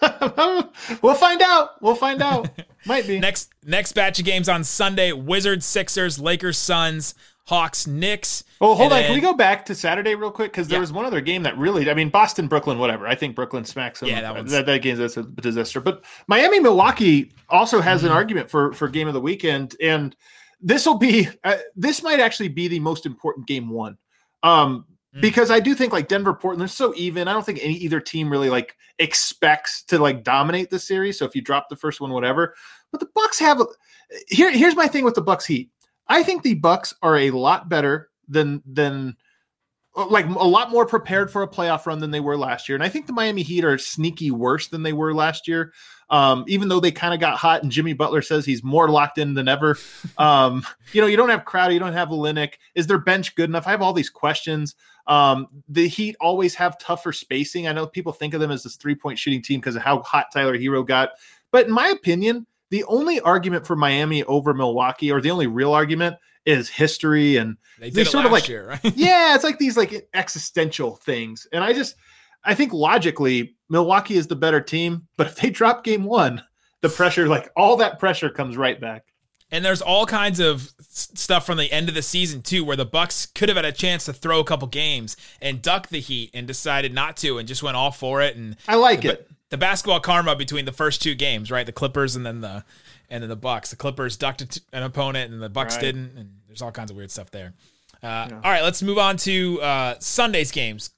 [1.02, 1.82] we'll find out.
[1.82, 2.48] We'll find out.
[2.86, 7.14] Might be next next batch of games on Sunday: Wizards, Sixers, Lakers, Suns,
[7.46, 8.44] Hawks, Knicks.
[8.60, 8.98] Oh, hold on.
[9.00, 10.52] Then, Can we go back to Saturday real quick?
[10.52, 10.82] Because there yeah.
[10.82, 13.08] was one other game that really, I mean, Boston, Brooklyn, whatever.
[13.08, 14.08] I think Brooklyn smacks them.
[14.08, 15.80] Yeah, that, that, that game that's a disaster.
[15.80, 18.08] But Miami, Milwaukee also has mm-hmm.
[18.08, 20.14] an argument for for game of the weekend, and
[20.60, 23.98] this will be uh, this might actually be the most important game one.
[24.42, 25.20] Um, mm.
[25.20, 27.28] because I do think like Denver, Portland, they're so even.
[27.28, 31.18] I don't think any either team really like expects to like dominate the series.
[31.18, 32.54] So if you drop the first one, whatever.
[32.90, 33.60] But the Bucks have
[34.28, 34.50] here.
[34.50, 35.70] Here's my thing with the Bucks Heat.
[36.08, 39.12] I think the Bucks are a lot better than than uh,
[39.96, 42.76] like a lot more prepared for a playoff run than they were last year.
[42.76, 45.72] And I think the Miami Heat are sneaky worse than they were last year.
[46.10, 49.18] Um, even though they kind of got hot and Jimmy Butler says he's more locked
[49.18, 49.78] in than ever.
[50.18, 52.54] Um, you know, you don't have Crowder, you don't have Olynyk.
[52.74, 53.66] Is their bench good enough?
[53.66, 54.74] I have all these questions.
[55.06, 57.66] Um, the Heat always have tougher spacing.
[57.66, 60.02] I know people think of them as this three point shooting team because of how
[60.02, 61.10] hot Tyler Herro got.
[61.52, 65.72] But in my opinion, the only argument for Miami over Milwaukee, or the only real
[65.72, 68.80] argument, is history and they, they sort of like year, right?
[68.96, 71.46] yeah, it's like these like existential things.
[71.52, 71.96] And I just
[72.44, 76.42] I think logically Milwaukee is the better team, but if they drop game one,
[76.80, 79.04] the pressure, like all that pressure comes right back.
[79.52, 82.84] And there's all kinds of stuff from the end of the season too, where the
[82.84, 86.30] Bucks could have had a chance to throw a couple games and duck the Heat,
[86.32, 88.36] and decided not to, and just went all for it.
[88.36, 89.30] And I like the, it.
[89.48, 91.66] The basketball karma between the first two games, right?
[91.66, 92.64] The Clippers and then the
[93.10, 93.70] and then the Bucks.
[93.70, 95.82] The Clippers ducked an opponent, and the Bucks right.
[95.82, 96.16] didn't.
[96.16, 97.54] And there's all kinds of weird stuff there.
[98.02, 98.40] Uh, yeah.
[98.42, 100.90] All right, let's move on to uh, Sunday's games.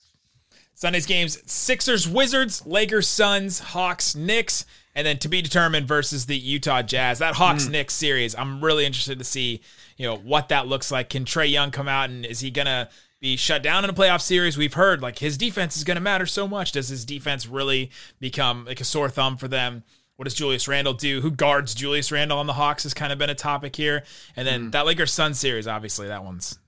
[0.74, 6.36] Sunday's games: Sixers, Wizards, Lakers, Suns, Hawks, Knicks, and then to be determined versus the
[6.36, 7.18] Utah Jazz.
[7.18, 7.70] That Hawks mm.
[7.70, 9.62] Knicks series, I'm really interested to see,
[9.96, 11.08] you know, what that looks like.
[11.08, 12.88] Can Trae Young come out and is he gonna
[13.20, 14.56] be shut down in a playoff series?
[14.56, 16.72] We've heard like his defense is gonna matter so much.
[16.72, 19.84] Does his defense really become like a sore thumb for them?
[20.16, 21.20] What does Julius Randle do?
[21.20, 24.04] Who guards Julius Randle on the Hawks has kind of been a topic here.
[24.36, 24.72] And then mm.
[24.72, 26.58] that Lakers Sun series, obviously, that one's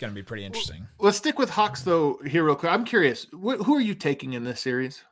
[0.00, 0.88] going to be pretty interesting.
[0.98, 2.72] Well, let's stick with Hawks though here real quick.
[2.72, 5.04] I'm curious, wh- who are you taking in this series?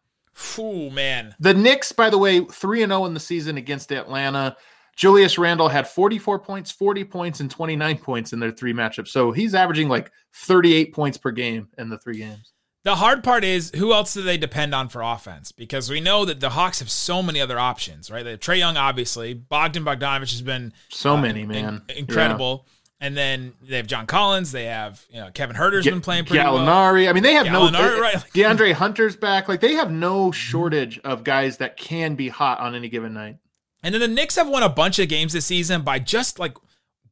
[0.56, 3.92] Oh man, the Knicks, by the way, three and zero oh in the season against
[3.92, 4.56] Atlanta.
[4.96, 9.08] Julius Randle had 44 points, 40 points, and 29 points in their three matchups.
[9.08, 12.52] So he's averaging like 38 points per game in the three games.
[12.84, 15.52] The hard part is who else do they depend on for offense?
[15.52, 18.22] Because we know that the Hawks have so many other options, right?
[18.22, 19.34] They have Trae Young, obviously.
[19.34, 22.64] Bogdan Bogdanovich has been so uh, many, man, in- incredible.
[22.66, 22.72] Yeah.
[23.00, 24.50] And then they have John Collins.
[24.52, 27.02] They have you know Kevin Huerter's G- been playing pretty Gallinari.
[27.04, 27.08] well.
[27.10, 28.14] I mean, they have Gallinari, no right.
[28.34, 29.48] DeAndre Hunter's back.
[29.48, 33.36] Like they have no shortage of guys that can be hot on any given night.
[33.84, 36.54] And then the Knicks have won a bunch of games this season by just like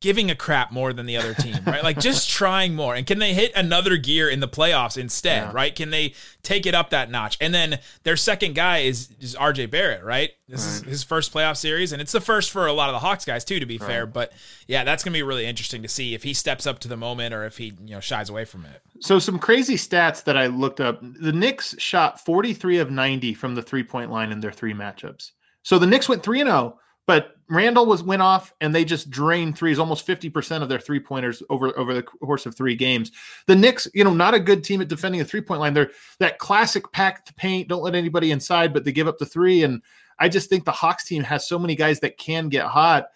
[0.01, 1.83] giving a crap more than the other team, right?
[1.83, 2.95] like just trying more.
[2.95, 5.53] And can they hit another gear in the playoffs instead, yeah.
[5.53, 5.75] right?
[5.75, 7.37] Can they take it up that notch?
[7.41, 10.31] And then their second guy is, is RJ Barrett, right?
[10.49, 10.87] This right.
[10.87, 13.25] is his first playoff series, and it's the first for a lot of the Hawks
[13.25, 13.87] guys too, to be right.
[13.87, 14.07] fair.
[14.07, 14.33] But
[14.69, 17.35] yeah, that's gonna be really interesting to see if he steps up to the moment
[17.35, 18.81] or if he, you know, shies away from it.
[19.01, 21.01] So some crazy stats that I looked up.
[21.01, 25.33] The Knicks shot 43 of 90 from the three-point line in their three matchups.
[25.63, 29.11] So the Knicks went 3 and 0 but Randle was went off and they just
[29.11, 33.12] drained threes, almost 50% of their three pointers over, over the course of three games.
[33.47, 35.73] The Knicks, you know, not a good team at defending the three point line.
[35.73, 39.62] They're that classic packed paint, don't let anybody inside, but they give up the three.
[39.62, 39.81] And
[40.19, 43.07] I just think the Hawks team has so many guys that can get hot.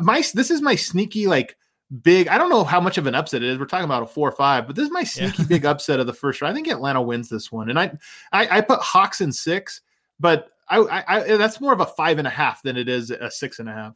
[0.00, 1.56] My this is my sneaky like
[2.02, 2.28] big.
[2.28, 3.58] I don't know how much of an upset it is.
[3.58, 5.48] We're talking about a four or five, but this is my sneaky yeah.
[5.48, 6.52] big upset of the first round.
[6.52, 7.92] I think Atlanta wins this one, and I,
[8.32, 9.82] I I put Hawks in six,
[10.18, 13.10] but I, I, I, that's more of a five and a half than it is
[13.10, 13.94] a six and a half.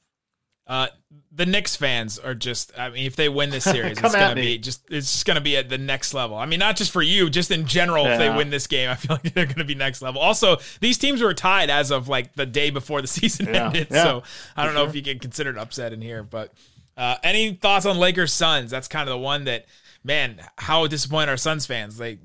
[0.68, 0.88] Uh,
[1.32, 2.78] the Knicks fans are just.
[2.78, 4.82] I mean, if they win this series, it's gonna be just.
[4.90, 6.36] It's just gonna be at the next level.
[6.36, 8.04] I mean, not just for you, just in general.
[8.04, 8.12] Yeah.
[8.12, 10.20] If they win this game, I feel like they're gonna be next level.
[10.20, 13.66] Also, these teams were tied as of like the day before the season yeah.
[13.66, 13.88] ended.
[13.90, 14.02] Yeah.
[14.02, 14.22] So
[14.56, 14.90] I don't for know sure.
[14.90, 16.22] if you can consider it upset in here.
[16.22, 16.52] But
[16.98, 18.70] uh, any thoughts on Lakers Suns?
[18.70, 19.64] That's kind of the one that,
[20.04, 21.96] man, how disappointed are Suns fans?
[21.96, 22.18] They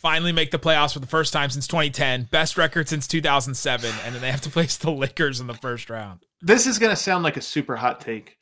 [0.00, 4.14] finally make the playoffs for the first time since 2010, best record since 2007, and
[4.14, 6.20] then they have to face the Lakers in the first round.
[6.40, 8.38] This is going to sound like a super hot take.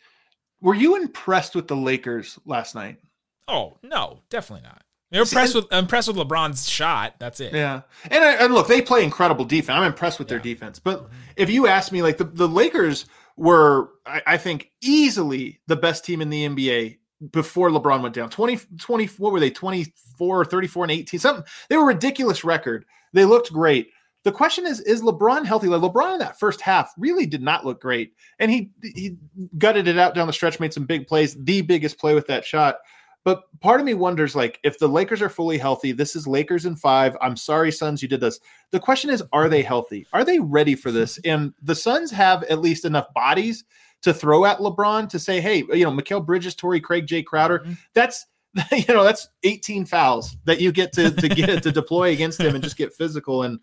[0.61, 2.99] Were you impressed with the Lakers last night?
[3.47, 4.83] Oh no, definitely not.
[5.11, 7.14] You're impressed with impressed with LeBron's shot.
[7.18, 7.55] That's it.
[7.55, 9.77] Yeah, and, and look, they play incredible defense.
[9.77, 10.35] I'm impressed with yeah.
[10.35, 10.79] their defense.
[10.79, 15.77] But if you ask me, like the, the Lakers were, I, I think, easily the
[15.77, 16.99] best team in the NBA
[17.31, 18.31] before LeBron went down.
[18.31, 19.50] 20, 20 what were they?
[19.50, 21.20] 24, 34, and 18.
[21.20, 22.85] Something they were ridiculous record.
[23.12, 23.90] They looked great.
[24.24, 25.68] The question is, is LeBron healthy?
[25.68, 28.12] Like LeBron in that first half really did not look great.
[28.38, 29.16] And he he
[29.59, 32.44] gutted it out down the stretch, made some big plays, the biggest play with that
[32.44, 32.78] shot.
[33.24, 36.64] But part of me wonders, like, if the Lakers are fully healthy, this is Lakers
[36.66, 37.16] in five.
[37.20, 38.40] I'm sorry, Suns, you did this.
[38.70, 40.07] The question is, are they healthy?
[40.12, 41.18] Are they ready for this?
[41.24, 43.64] And the Suns have at least enough bodies
[44.03, 47.61] to throw at LeBron to say, hey, you know, Mikal Bridges, Torrey Craig, Jae Crowder.
[47.61, 47.73] Mm-hmm.
[47.95, 48.27] That's
[48.73, 52.55] you know, that's 18 fouls that you get to to get to deploy against him
[52.55, 53.43] and just get physical.
[53.43, 53.61] And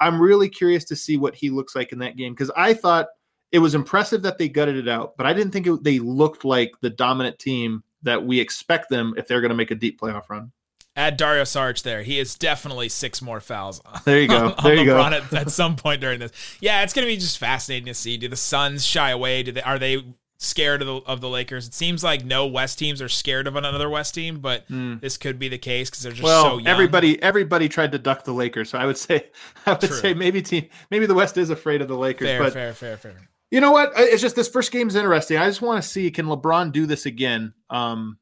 [0.00, 3.08] I'm really curious to see what he looks like in that game because I thought
[3.50, 6.44] it was impressive that they gutted it out, but I didn't think it, they looked
[6.44, 10.00] like the dominant team that we expect them if they're going to make a deep
[10.00, 10.52] playoff run.
[10.98, 12.02] Add Dario Saric there.
[12.02, 13.80] He is definitely six more fouls.
[14.04, 14.54] There you go.
[14.62, 15.00] There you go.
[15.00, 18.16] At, at some point during this, yeah, it's going to be just fascinating to see.
[18.16, 19.42] Do the Suns shy away?
[19.44, 20.02] Do they are they
[20.38, 21.68] scared of the, of the Lakers?
[21.68, 25.00] It seems like no West teams are scared of another West team, but mm.
[25.00, 26.66] this could be the case because they're just well, so young.
[26.66, 29.30] Everybody everybody tried to duck the Lakers, so I would say
[29.66, 29.96] I would True.
[29.96, 32.26] say maybe team maybe the West is afraid of the Lakers.
[32.26, 33.28] Fair, but fair, fair, fair.
[33.50, 33.92] You know what?
[33.96, 35.36] It's just this first game is interesting.
[35.36, 37.54] I just want to see can LeBron do this again.
[37.70, 38.18] Um,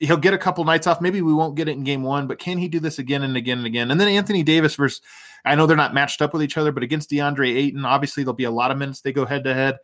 [0.00, 1.00] he'll get a couple nights off.
[1.00, 3.36] Maybe we won't get it in game one, but can he do this again and
[3.36, 3.90] again and again?
[3.90, 5.02] And then Anthony Davis versus,
[5.44, 8.34] I know they're not matched up with each other, but against DeAndre Ayton, obviously there'll
[8.34, 9.76] be a lot of minutes they go head to head.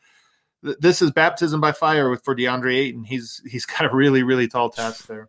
[0.63, 3.05] This is baptism by fire for DeAndre Ayton.
[3.05, 5.29] He's he's got a really really tall task there.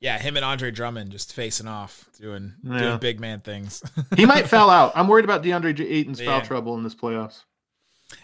[0.00, 2.78] Yeah, him and Andre Drummond just facing off, doing yeah.
[2.78, 3.82] doing big man things.
[4.16, 4.92] he might foul out.
[4.96, 6.26] I'm worried about DeAndre Ayton's yeah.
[6.26, 7.42] foul trouble in this playoffs.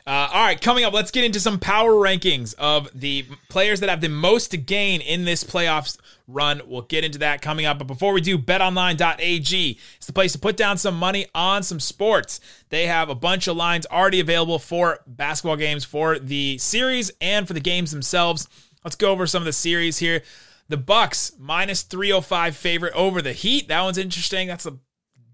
[0.07, 3.88] Uh, all right, coming up, let's get into some power rankings of the players that
[3.88, 6.62] have the most to gain in this playoffs run.
[6.66, 7.79] We'll get into that coming up.
[7.79, 11.81] But before we do, betonline.ag is the place to put down some money on some
[11.81, 12.40] sports.
[12.70, 17.46] They have a bunch of lines already available for basketball games, for the series, and
[17.46, 18.48] for the games themselves.
[18.85, 20.22] Let's go over some of the series here.
[20.68, 23.68] The Bucks minus 305 favorite over the Heat.
[23.68, 24.48] That one's interesting.
[24.48, 24.79] That's a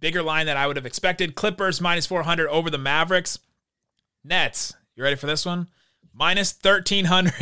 [0.00, 1.34] bigger line that I would have expected.
[1.34, 3.38] Clippers minus 400 over the Mavericks.
[4.26, 5.68] Nets, you ready for this one?
[6.12, 7.32] Minus 1300.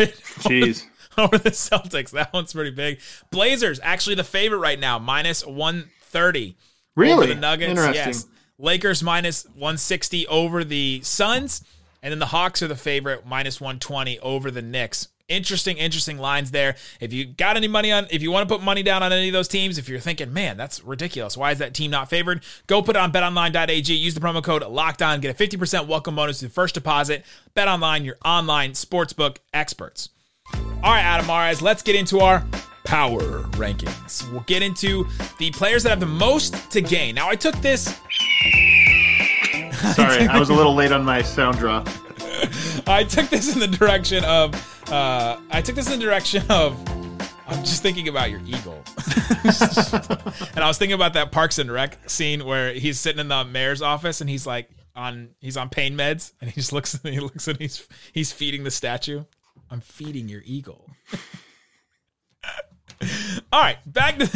[0.41, 0.87] Jeez.
[1.19, 2.11] over the Celtics.
[2.11, 3.01] That one's pretty big.
[3.31, 6.57] Blazers, actually the favorite right now, minus 130.
[6.97, 7.13] Really?
[7.13, 7.81] Over the Nuggets.
[7.95, 8.27] Yes.
[8.59, 11.65] Lakers minus 160 over the Suns.
[12.03, 16.51] And then the Hawks are the favorite, minus 120 over the Knicks interesting, interesting lines
[16.51, 16.77] there.
[17.01, 19.29] If you got any money on, if you want to put money down on any
[19.29, 21.37] of those teams, if you're thinking, man, that's ridiculous.
[21.37, 22.45] Why is that team not favored?
[22.67, 23.95] Go put it on betonline.ag.
[23.95, 25.21] Use the promo code locked on.
[25.21, 27.25] Get a 50% welcome bonus to the first deposit.
[27.55, 30.11] Bet online, your online sportsbook experts.
[30.53, 32.45] All right, Adam Mares, let's get into our
[32.85, 33.21] power
[33.53, 34.31] rankings.
[34.31, 35.07] We'll get into
[35.39, 37.15] the players that have the most to gain.
[37.15, 37.85] Now, I took this.
[39.95, 41.89] Sorry, I was a little late on my sound drop.
[42.87, 46.79] I took this in the direction of uh, I took this in the direction of
[47.47, 48.83] I'm just thinking about your eagle.
[49.45, 53.45] and I was thinking about that Parks and Rec scene where he's sitting in the
[53.45, 57.13] mayor's office and he's like on he's on pain meds and he just looks and
[57.15, 59.25] he looks and he's he's feeding the statue.
[59.71, 60.91] I'm feeding your eagle.
[63.53, 64.27] All right, back to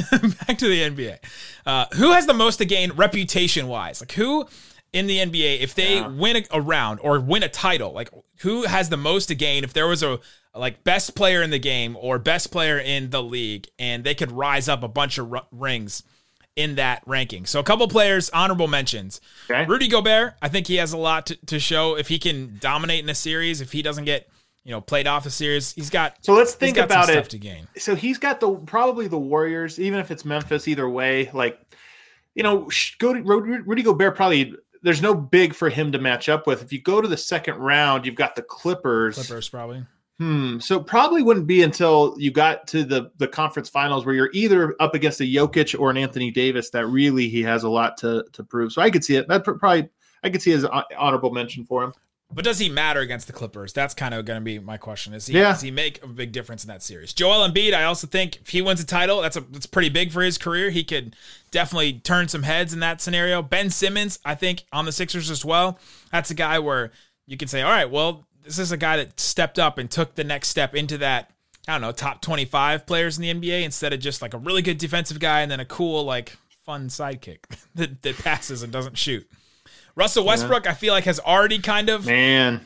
[0.46, 1.18] back to the NBA.
[1.64, 4.00] Uh, who has the most to gain reputation wise?
[4.00, 4.46] Like who
[4.92, 6.08] in the NBA if they yeah.
[6.08, 7.92] win a, a, round or win a title?
[7.92, 10.20] Like who has the most to gain if there was a
[10.54, 14.32] like best player in the game or best player in the league and they could
[14.32, 16.02] rise up a bunch of r- rings
[16.56, 17.46] in that ranking.
[17.46, 19.20] So a couple players honorable mentions.
[19.48, 19.64] Okay.
[19.66, 23.04] Rudy Gobert, I think he has a lot to, to show if he can dominate
[23.04, 24.28] in a series if he doesn't get
[24.68, 25.72] you know, played off the series.
[25.72, 27.30] He's got so let's think about it.
[27.30, 27.66] To gain.
[27.78, 30.68] So he's got the probably the Warriors, even if it's Memphis.
[30.68, 31.58] Either way, like
[32.34, 36.46] you know, go to Rudy Gobert probably there's no big for him to match up
[36.46, 36.62] with.
[36.62, 39.14] If you go to the second round, you've got the Clippers.
[39.16, 39.84] Clippers probably.
[40.18, 40.58] Hmm.
[40.58, 44.74] So probably wouldn't be until you got to the the conference finals where you're either
[44.80, 48.24] up against a Jokic or an Anthony Davis that really he has a lot to
[48.32, 48.72] to prove.
[48.72, 49.28] So I could see it.
[49.28, 49.88] That probably
[50.24, 51.92] I could see as honorable mention for him.
[52.30, 53.72] But does he matter against the Clippers?
[53.72, 55.14] That's kind of going to be my question.
[55.14, 55.52] Is he yeah.
[55.52, 57.14] does he make a big difference in that series?
[57.14, 60.12] Joel Embiid, I also think if he wins a title, that's a that's pretty big
[60.12, 60.70] for his career.
[60.70, 61.16] He could
[61.50, 63.42] definitely turn some heads in that scenario.
[63.42, 65.78] Ben Simmons, I think on the Sixers as well.
[66.12, 66.90] That's a guy where
[67.26, 70.14] you can say, all right, well, this is a guy that stepped up and took
[70.14, 71.30] the next step into that.
[71.66, 74.62] I don't know, top 25 players in the NBA instead of just like a really
[74.62, 77.40] good defensive guy and then a cool, like, fun sidekick
[77.74, 79.28] that, that passes and doesn't shoot.
[79.94, 80.70] Russell Westbrook, yeah.
[80.70, 82.64] I feel like has already kind of man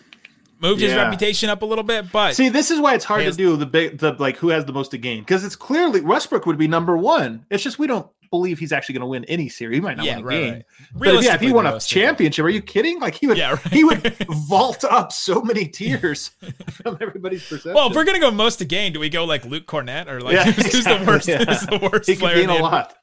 [0.62, 0.88] moved yeah.
[0.88, 2.11] his reputation up a little bit.
[2.12, 4.64] But see, this is why it's hard to do the big, the like who has
[4.64, 7.45] the most to gain because it's clearly Westbrook would be number one.
[7.51, 9.77] It's just we don't believe he's actually going to win any series.
[9.77, 10.53] He might not yeah, win a right, game.
[10.55, 10.64] Right.
[10.95, 12.99] But if, yeah, if he won a championship, are you kidding?
[12.99, 13.73] Like he would, yeah, right.
[13.73, 14.16] he would
[14.49, 16.33] vault up so many tiers
[16.71, 17.75] from everybody's perception.
[17.75, 20.21] Well, if we're gonna go most to gain, do we go like Luke Kornet or
[20.21, 21.29] like yeah, who's, exactly, the worst?
[21.29, 21.45] Yeah.
[21.45, 22.37] Who's the worst he player?
[22.37, 22.97] Gain a lot.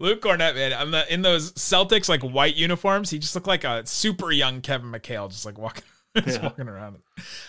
[0.00, 3.10] Luke Kornet, man, I'm the, in those Celtics like white uniforms.
[3.10, 5.84] He just looked like a super young Kevin McHale, just like walking.
[6.24, 6.44] Just yeah.
[6.44, 6.98] walking around.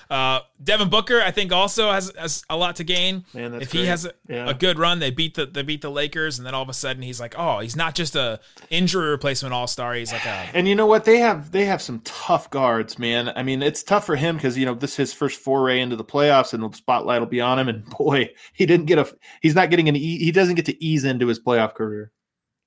[0.09, 3.23] Uh, Devin Booker, I think, also has, has a lot to gain.
[3.31, 3.87] Man, if he great.
[3.87, 4.49] has a, yeah.
[4.49, 6.73] a, good run, they beat the they beat the Lakers, and then all of a
[6.73, 8.39] sudden he's like, oh, he's not just a
[8.71, 9.93] injury replacement All Star.
[9.93, 10.49] He's like a.
[10.53, 11.05] And you know what?
[11.05, 13.31] They have they have some tough guards, man.
[13.35, 15.95] I mean, it's tough for him because you know this is his first foray into
[15.95, 17.67] the playoffs, and the spotlight will be on him.
[17.67, 19.15] And boy, he didn't get a.
[19.41, 19.93] He's not getting an.
[19.93, 22.11] he doesn't get to ease into his playoff career.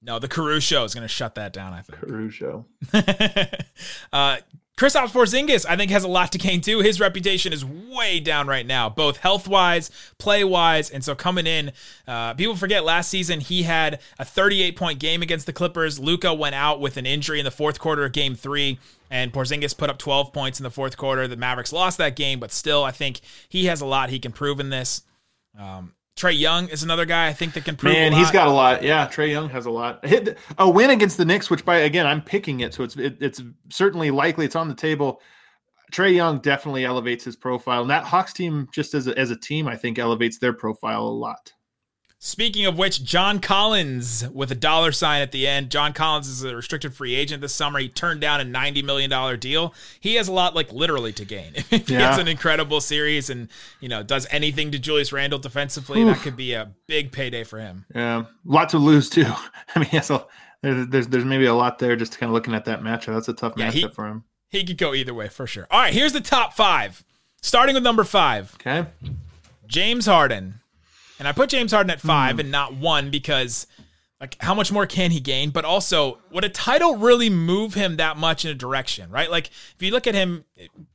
[0.00, 1.72] No, the Caruso is going to shut that down.
[1.72, 2.66] I think Caruso.
[4.12, 4.36] uh,
[4.78, 6.78] Kristaps Porzingis, I think, has a lot to gain too.
[6.78, 11.48] His reputation is way down right now, both health wise, play wise, and so coming
[11.48, 11.72] in,
[12.06, 15.98] uh, people forget last season he had a 38 point game against the Clippers.
[15.98, 18.78] Luka went out with an injury in the fourth quarter of Game Three,
[19.10, 21.26] and Porzingis put up 12 points in the fourth quarter.
[21.26, 24.30] The Mavericks lost that game, but still, I think he has a lot he can
[24.30, 25.02] prove in this.
[25.58, 27.94] Um, Trae Young is another guy I think that can prove.
[27.94, 28.82] Man, he's got a lot.
[28.82, 30.04] Yeah, Trae Young has a lot.
[30.58, 33.40] A win against the Knicks, which by again I'm picking it, so it's it, it's
[33.70, 35.22] certainly likely it's on the table.
[35.92, 39.36] Trae Young definitely elevates his profile, and that Hawks team, just as a, as a
[39.36, 41.52] team, I think elevates their profile a lot.
[42.20, 45.70] Speaking of which, John Collins with a dollar sign at the end.
[45.70, 47.78] John Collins is a restricted free agent this summer.
[47.78, 49.72] He turned down a $90 million deal.
[50.00, 51.52] He has a lot, like, literally to gain.
[51.54, 52.10] if he yeah.
[52.10, 53.48] has an incredible series and,
[53.80, 56.08] you know, does anything to Julius Randle defensively, Oof.
[56.08, 57.84] that could be a big payday for him.
[57.94, 58.24] Yeah.
[58.44, 59.32] Lot to lose, too.
[59.76, 60.10] I mean, yes,
[60.60, 63.14] there's, there's, there's maybe a lot there just kind of looking at that matchup.
[63.14, 64.24] That's a tough yeah, matchup he, for him.
[64.48, 65.68] He could go either way for sure.
[65.70, 67.04] All right, here's the top five.
[67.42, 68.54] Starting with number five.
[68.54, 68.88] Okay.
[69.68, 70.60] James Harden.
[71.18, 72.40] And I put James Harden at five mm.
[72.40, 73.66] and not one because,
[74.20, 75.50] like, how much more can he gain?
[75.50, 79.30] But also, would a title really move him that much in a direction, right?
[79.30, 80.44] Like, if you look at him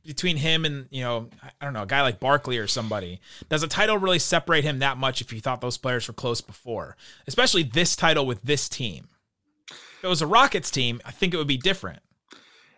[0.04, 1.28] between him and, you know,
[1.60, 4.78] I don't know, a guy like Barkley or somebody, does a title really separate him
[4.78, 6.96] that much if you thought those players were close before?
[7.26, 9.08] Especially this title with this team.
[9.70, 12.00] If it was a Rockets team, I think it would be different.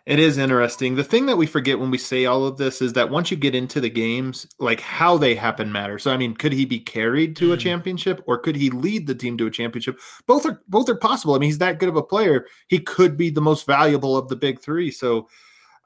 [0.07, 0.95] It is interesting.
[0.95, 3.35] The thing that we forget when we say all of this is that once you
[3.35, 6.03] get into the games, like how they happen matters.
[6.03, 9.13] So I mean, could he be carried to a championship or could he lead the
[9.13, 9.99] team to a championship?
[10.25, 11.35] Both are both are possible.
[11.35, 12.45] I mean, he's that good of a player.
[12.69, 14.91] He could be the most valuable of the big three.
[14.91, 15.27] So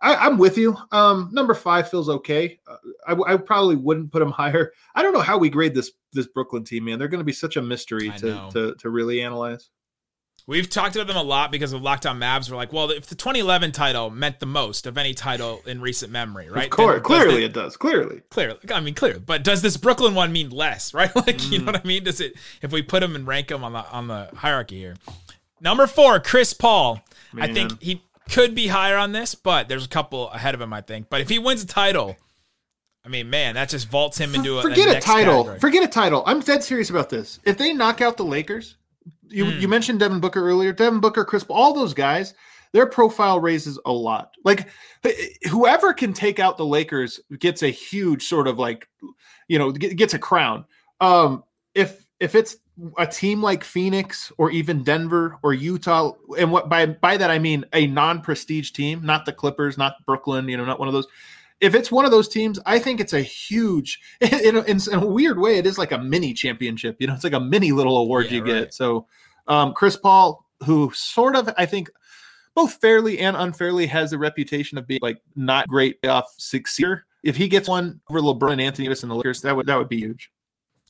[0.04, 0.78] I, am with you.
[0.92, 2.60] Um, number five feels okay.
[2.68, 4.72] Uh, I, I, probably wouldn't put him higher.
[4.94, 7.00] I don't know how we grade this this Brooklyn team, man.
[7.00, 9.72] They're going to be such a mystery to, to to really analyze.
[10.48, 12.50] We've talked about them a lot because of Locked On Mavs.
[12.50, 16.12] We're like, well, if the 2011 title meant the most of any title in recent
[16.12, 16.66] memory, right?
[16.66, 17.78] Of course, clearly it does.
[17.78, 18.58] Clearly, clearly.
[18.74, 19.20] I mean, clearly.
[19.20, 21.16] But does this Brooklyn one mean less, right?
[21.16, 21.52] Like, mm.
[21.52, 21.74] you know mm.
[21.74, 22.04] what I mean?
[22.04, 22.34] Does it?
[22.62, 24.96] If we put them and rank them on the on the hierarchy here,
[25.60, 27.02] number four, Chris Paul.
[27.34, 27.50] Man.
[27.50, 30.74] I think he could be higher on this, but there's a couple ahead of him.
[30.74, 31.10] I think.
[31.10, 32.18] But if he wins a title,
[33.06, 35.44] I mean, man, that just vaults him into a forget a, a title.
[35.44, 35.60] Category.
[35.60, 36.24] Forget a title.
[36.26, 37.40] I'm dead serious about this.
[37.46, 38.76] If they knock out the Lakers
[39.32, 39.62] you mm.
[39.62, 40.72] you mentioned Devin Booker earlier.
[40.74, 42.34] Devin Booker, Chris, all those guys,
[42.74, 44.32] their profile raises a lot.
[44.44, 44.70] Like
[45.50, 48.88] whoever can take out the Lakers gets a huge sort of like,
[49.48, 50.66] you know, gets a crown.
[51.00, 51.44] Um,
[51.76, 52.58] if if it's
[52.98, 57.40] a team like Phoenix or even Denver or Utah, and what by by that I
[57.40, 61.08] mean a non-prestige team, not the Clippers, not Brooklyn, you know, not one of those
[61.62, 65.06] if it's one of those teams, I think it's a huge, in a, in a,
[65.06, 66.98] weird way, it is like a mini championship.
[67.00, 68.48] You know, it's like a mini little award yeah, you right.
[68.48, 68.74] get.
[68.74, 69.08] So,
[69.48, 71.90] um, Chris Paul, who sort of, I think,
[72.56, 77.04] both fairly and unfairly has a reputation of being like not great off succeeder.
[77.24, 79.78] If he gets one over LeBron and Anthony Davis and the Lakers, that would that
[79.78, 80.32] would be huge.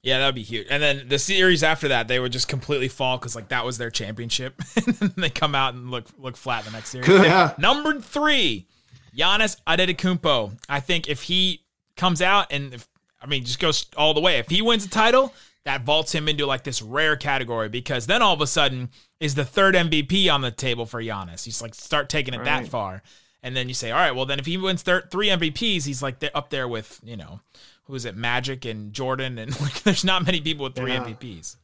[0.02, 0.66] Yeah, that would be huge.
[0.70, 3.78] And then the series after that, they would just completely fall because like that was
[3.78, 4.60] their championship.
[4.76, 7.08] and then they come out and look look flat the next series.
[7.08, 7.54] Yeah.
[7.58, 8.68] Number three,
[9.16, 10.58] Giannis Antetokounmpo.
[10.70, 11.64] I think if he
[11.96, 12.88] comes out and if,
[13.22, 15.34] I mean just goes all the way, if he wins a title,
[15.66, 19.36] that vaults him into like this rare category because then all of a sudden is
[19.36, 21.46] the third MVP on the table for Giannis.
[21.46, 22.46] He's like start taking it right.
[22.46, 23.04] that far.
[23.44, 26.02] And then you say, all right, well then if he wins thir- three MVPs, he's
[26.02, 27.42] like up there with, you know,
[27.84, 31.04] who is it, Magic and Jordan and like there's not many people with three yeah.
[31.04, 31.58] MVPs.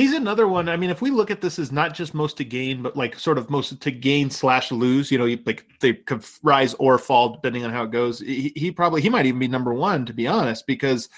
[0.00, 0.70] He's another one.
[0.70, 3.18] I mean, if we look at this as not just most to gain, but like
[3.18, 7.34] sort of most to gain slash lose, you know, like they could rise or fall
[7.34, 8.18] depending on how it goes.
[8.18, 11.10] He, he probably he might even be number one to be honest, because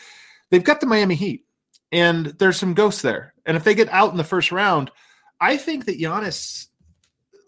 [0.50, 1.44] they've got the Miami Heat,
[1.92, 3.34] and there's some ghosts there.
[3.46, 4.90] And if they get out in the first round,
[5.40, 6.66] I think that Giannis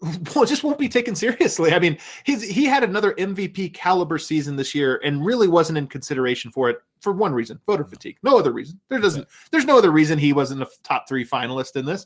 [0.35, 1.73] well, just won't be taken seriously.
[1.73, 5.87] I mean, he's he had another MVP caliber season this year and really wasn't in
[5.87, 8.17] consideration for it for one reason, voter fatigue.
[8.23, 8.79] No other reason.
[8.89, 12.05] There doesn't there's no other reason he wasn't a top 3 finalist in this.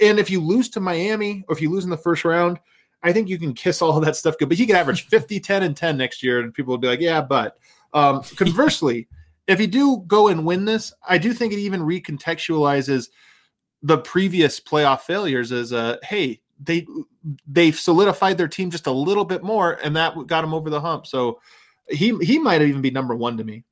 [0.00, 2.58] And if you lose to Miami or if you lose in the first round,
[3.02, 4.48] I think you can kiss all of that stuff good.
[4.48, 7.00] But he could average 50, 10, and 10 next year, and people will be like,
[7.00, 7.58] yeah, but
[7.92, 9.08] um, conversely,
[9.46, 13.08] if you do go and win this, I do think it even recontextualizes
[13.82, 16.86] the previous playoff failures as a hey, they
[17.46, 20.80] they've solidified their team just a little bit more, and that got them over the
[20.80, 21.06] hump.
[21.06, 21.40] So
[21.88, 23.64] he he might even be number one to me.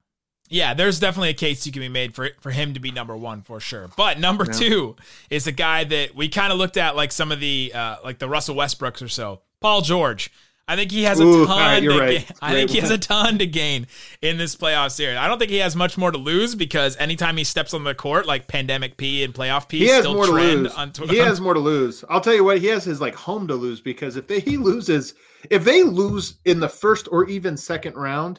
[0.52, 3.16] Yeah, there's definitely a case you can be made for for him to be number
[3.16, 3.88] one for sure.
[3.96, 4.52] But number yeah.
[4.52, 4.96] two
[5.30, 8.18] is a guy that we kind of looked at like some of the uh, like
[8.18, 9.40] the Russell Westbrooks or so.
[9.60, 10.30] Paul George.
[10.68, 11.58] I think he has a Ooh, ton.
[11.58, 12.08] Right, to right.
[12.10, 12.36] gain.
[12.40, 13.88] I think he has a ton to gain
[14.20, 15.16] in this playoff series.
[15.16, 17.94] I don't think he has much more to lose because anytime he steps on the
[17.94, 20.72] court, like pandemic P and playoff P, he has more to lose.
[21.10, 22.04] He has more to lose.
[22.08, 24.56] I'll tell you what, he has his like home to lose because if they, he
[24.56, 25.14] loses,
[25.50, 28.38] if they lose in the first or even second round,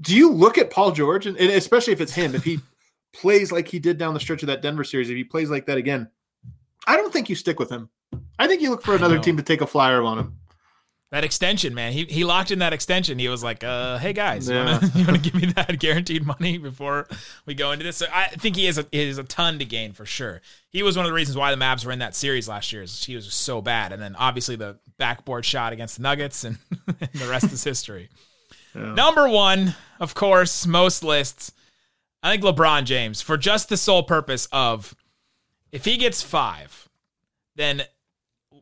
[0.00, 2.60] do you look at Paul George and, and especially if it's him, if he
[3.12, 5.66] plays like he did down the stretch of that Denver series, if he plays like
[5.66, 6.08] that again,
[6.86, 7.90] I don't think you stick with him.
[8.38, 10.36] I think you look for another team to take a flyer on him.
[11.12, 11.92] That extension, man.
[11.92, 13.18] He he locked in that extension.
[13.18, 14.78] He was like, uh, "Hey guys, yeah.
[14.94, 17.08] you want to give me that guaranteed money before
[17.46, 19.64] we go into this?" So I think he has a he has a ton to
[19.64, 20.40] gain for sure.
[20.70, 22.82] He was one of the reasons why the Mavs were in that series last year.
[22.82, 26.58] Is he was so bad, and then obviously the backboard shot against the Nuggets, and,
[26.86, 28.08] and the rest is history.
[28.76, 28.94] Yeah.
[28.94, 31.52] Number one, of course, most lists.
[32.22, 34.94] I think LeBron James for just the sole purpose of
[35.70, 36.88] if he gets five,
[37.54, 37.82] then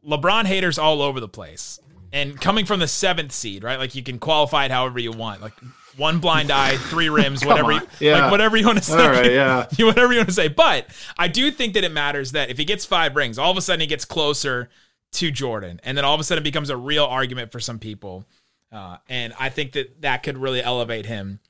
[0.07, 1.81] LeBron haters all over the place
[2.13, 3.79] and coming from the seventh seed, right?
[3.79, 5.55] Like you can qualify it however you want, like
[5.97, 8.21] one blind eye, three rims, whatever, you, yeah.
[8.21, 10.49] like whatever you want to say, right, yeah, whatever you want to say.
[10.49, 10.87] But
[11.19, 13.61] I do think that it matters that if he gets five rings, all of a
[13.61, 14.71] sudden he gets closer
[15.13, 17.79] to Jordan, and then all of a sudden it becomes a real argument for some
[17.79, 18.25] people,
[18.73, 21.41] uh, and I think that that could really elevate him,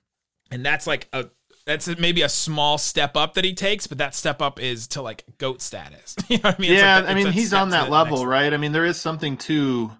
[0.51, 1.27] and that's like a
[1.66, 5.03] that's maybe a small step up that he takes, but that step up is to
[5.03, 6.16] like goat status.
[6.29, 6.73] you know what I mean?
[6.73, 8.53] Yeah, like, I mean he's on that level, right?
[8.53, 9.91] I mean there is something to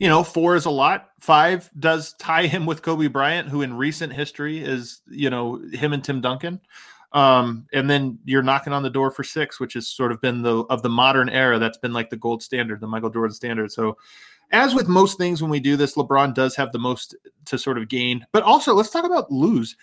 [0.00, 1.10] you know, four is a lot.
[1.20, 5.92] Five does tie him with Kobe Bryant, who in recent history is, you know, him
[5.92, 6.58] and Tim Duncan.
[7.12, 10.40] Um, and then you're knocking on the door for six, which has sort of been
[10.40, 11.58] the of the modern era.
[11.58, 13.70] That's been like the gold standard, the Michael Jordan standard.
[13.72, 13.98] So,
[14.50, 17.14] as with most things when we do this, LeBron does have the most
[17.46, 18.26] to sort of gain.
[18.32, 19.76] But also, let's talk about lose.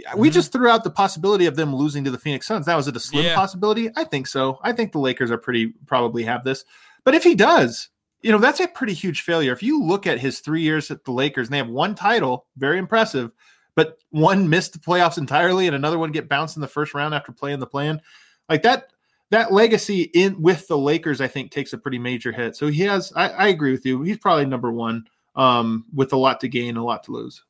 [0.00, 0.18] Mm-hmm.
[0.18, 2.66] We just threw out the possibility of them losing to the Phoenix Suns.
[2.66, 3.34] That was it a slim yeah.
[3.34, 3.90] possibility?
[3.96, 4.58] I think so.
[4.62, 6.64] I think the Lakers are pretty probably have this.
[7.04, 7.90] But if he does,
[8.22, 9.52] you know, that's a pretty huge failure.
[9.52, 12.46] If you look at his three years at the Lakers, and they have one title,
[12.56, 13.30] very impressive,
[13.76, 17.14] but one missed the playoffs entirely, and another one get bounced in the first round
[17.14, 18.00] after playing the play-in.
[18.48, 18.93] Like that,
[19.30, 22.56] that legacy in with the Lakers, I think, takes a pretty major hit.
[22.56, 23.12] So he has.
[23.16, 24.02] I, I agree with you.
[24.02, 27.42] He's probably number one um, with a lot to gain, a lot to lose.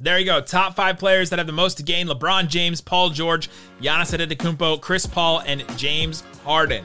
[0.00, 0.40] There you go.
[0.42, 3.48] Top five players that have the most to gain: LeBron James, Paul George,
[3.80, 6.84] Giannis Antetokounmpo, Chris Paul, and James Harden.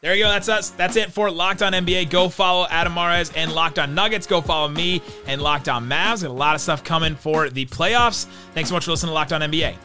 [0.00, 0.28] There you go.
[0.28, 0.70] That's us.
[0.70, 2.10] That's it for Locked On NBA.
[2.10, 4.28] Go follow Adam Mares and Locked On Nuggets.
[4.28, 6.22] Go follow me and Locked On Mavs.
[6.22, 8.26] Got a lot of stuff coming for the playoffs.
[8.54, 9.76] Thanks so much for listening to Locked On NBA.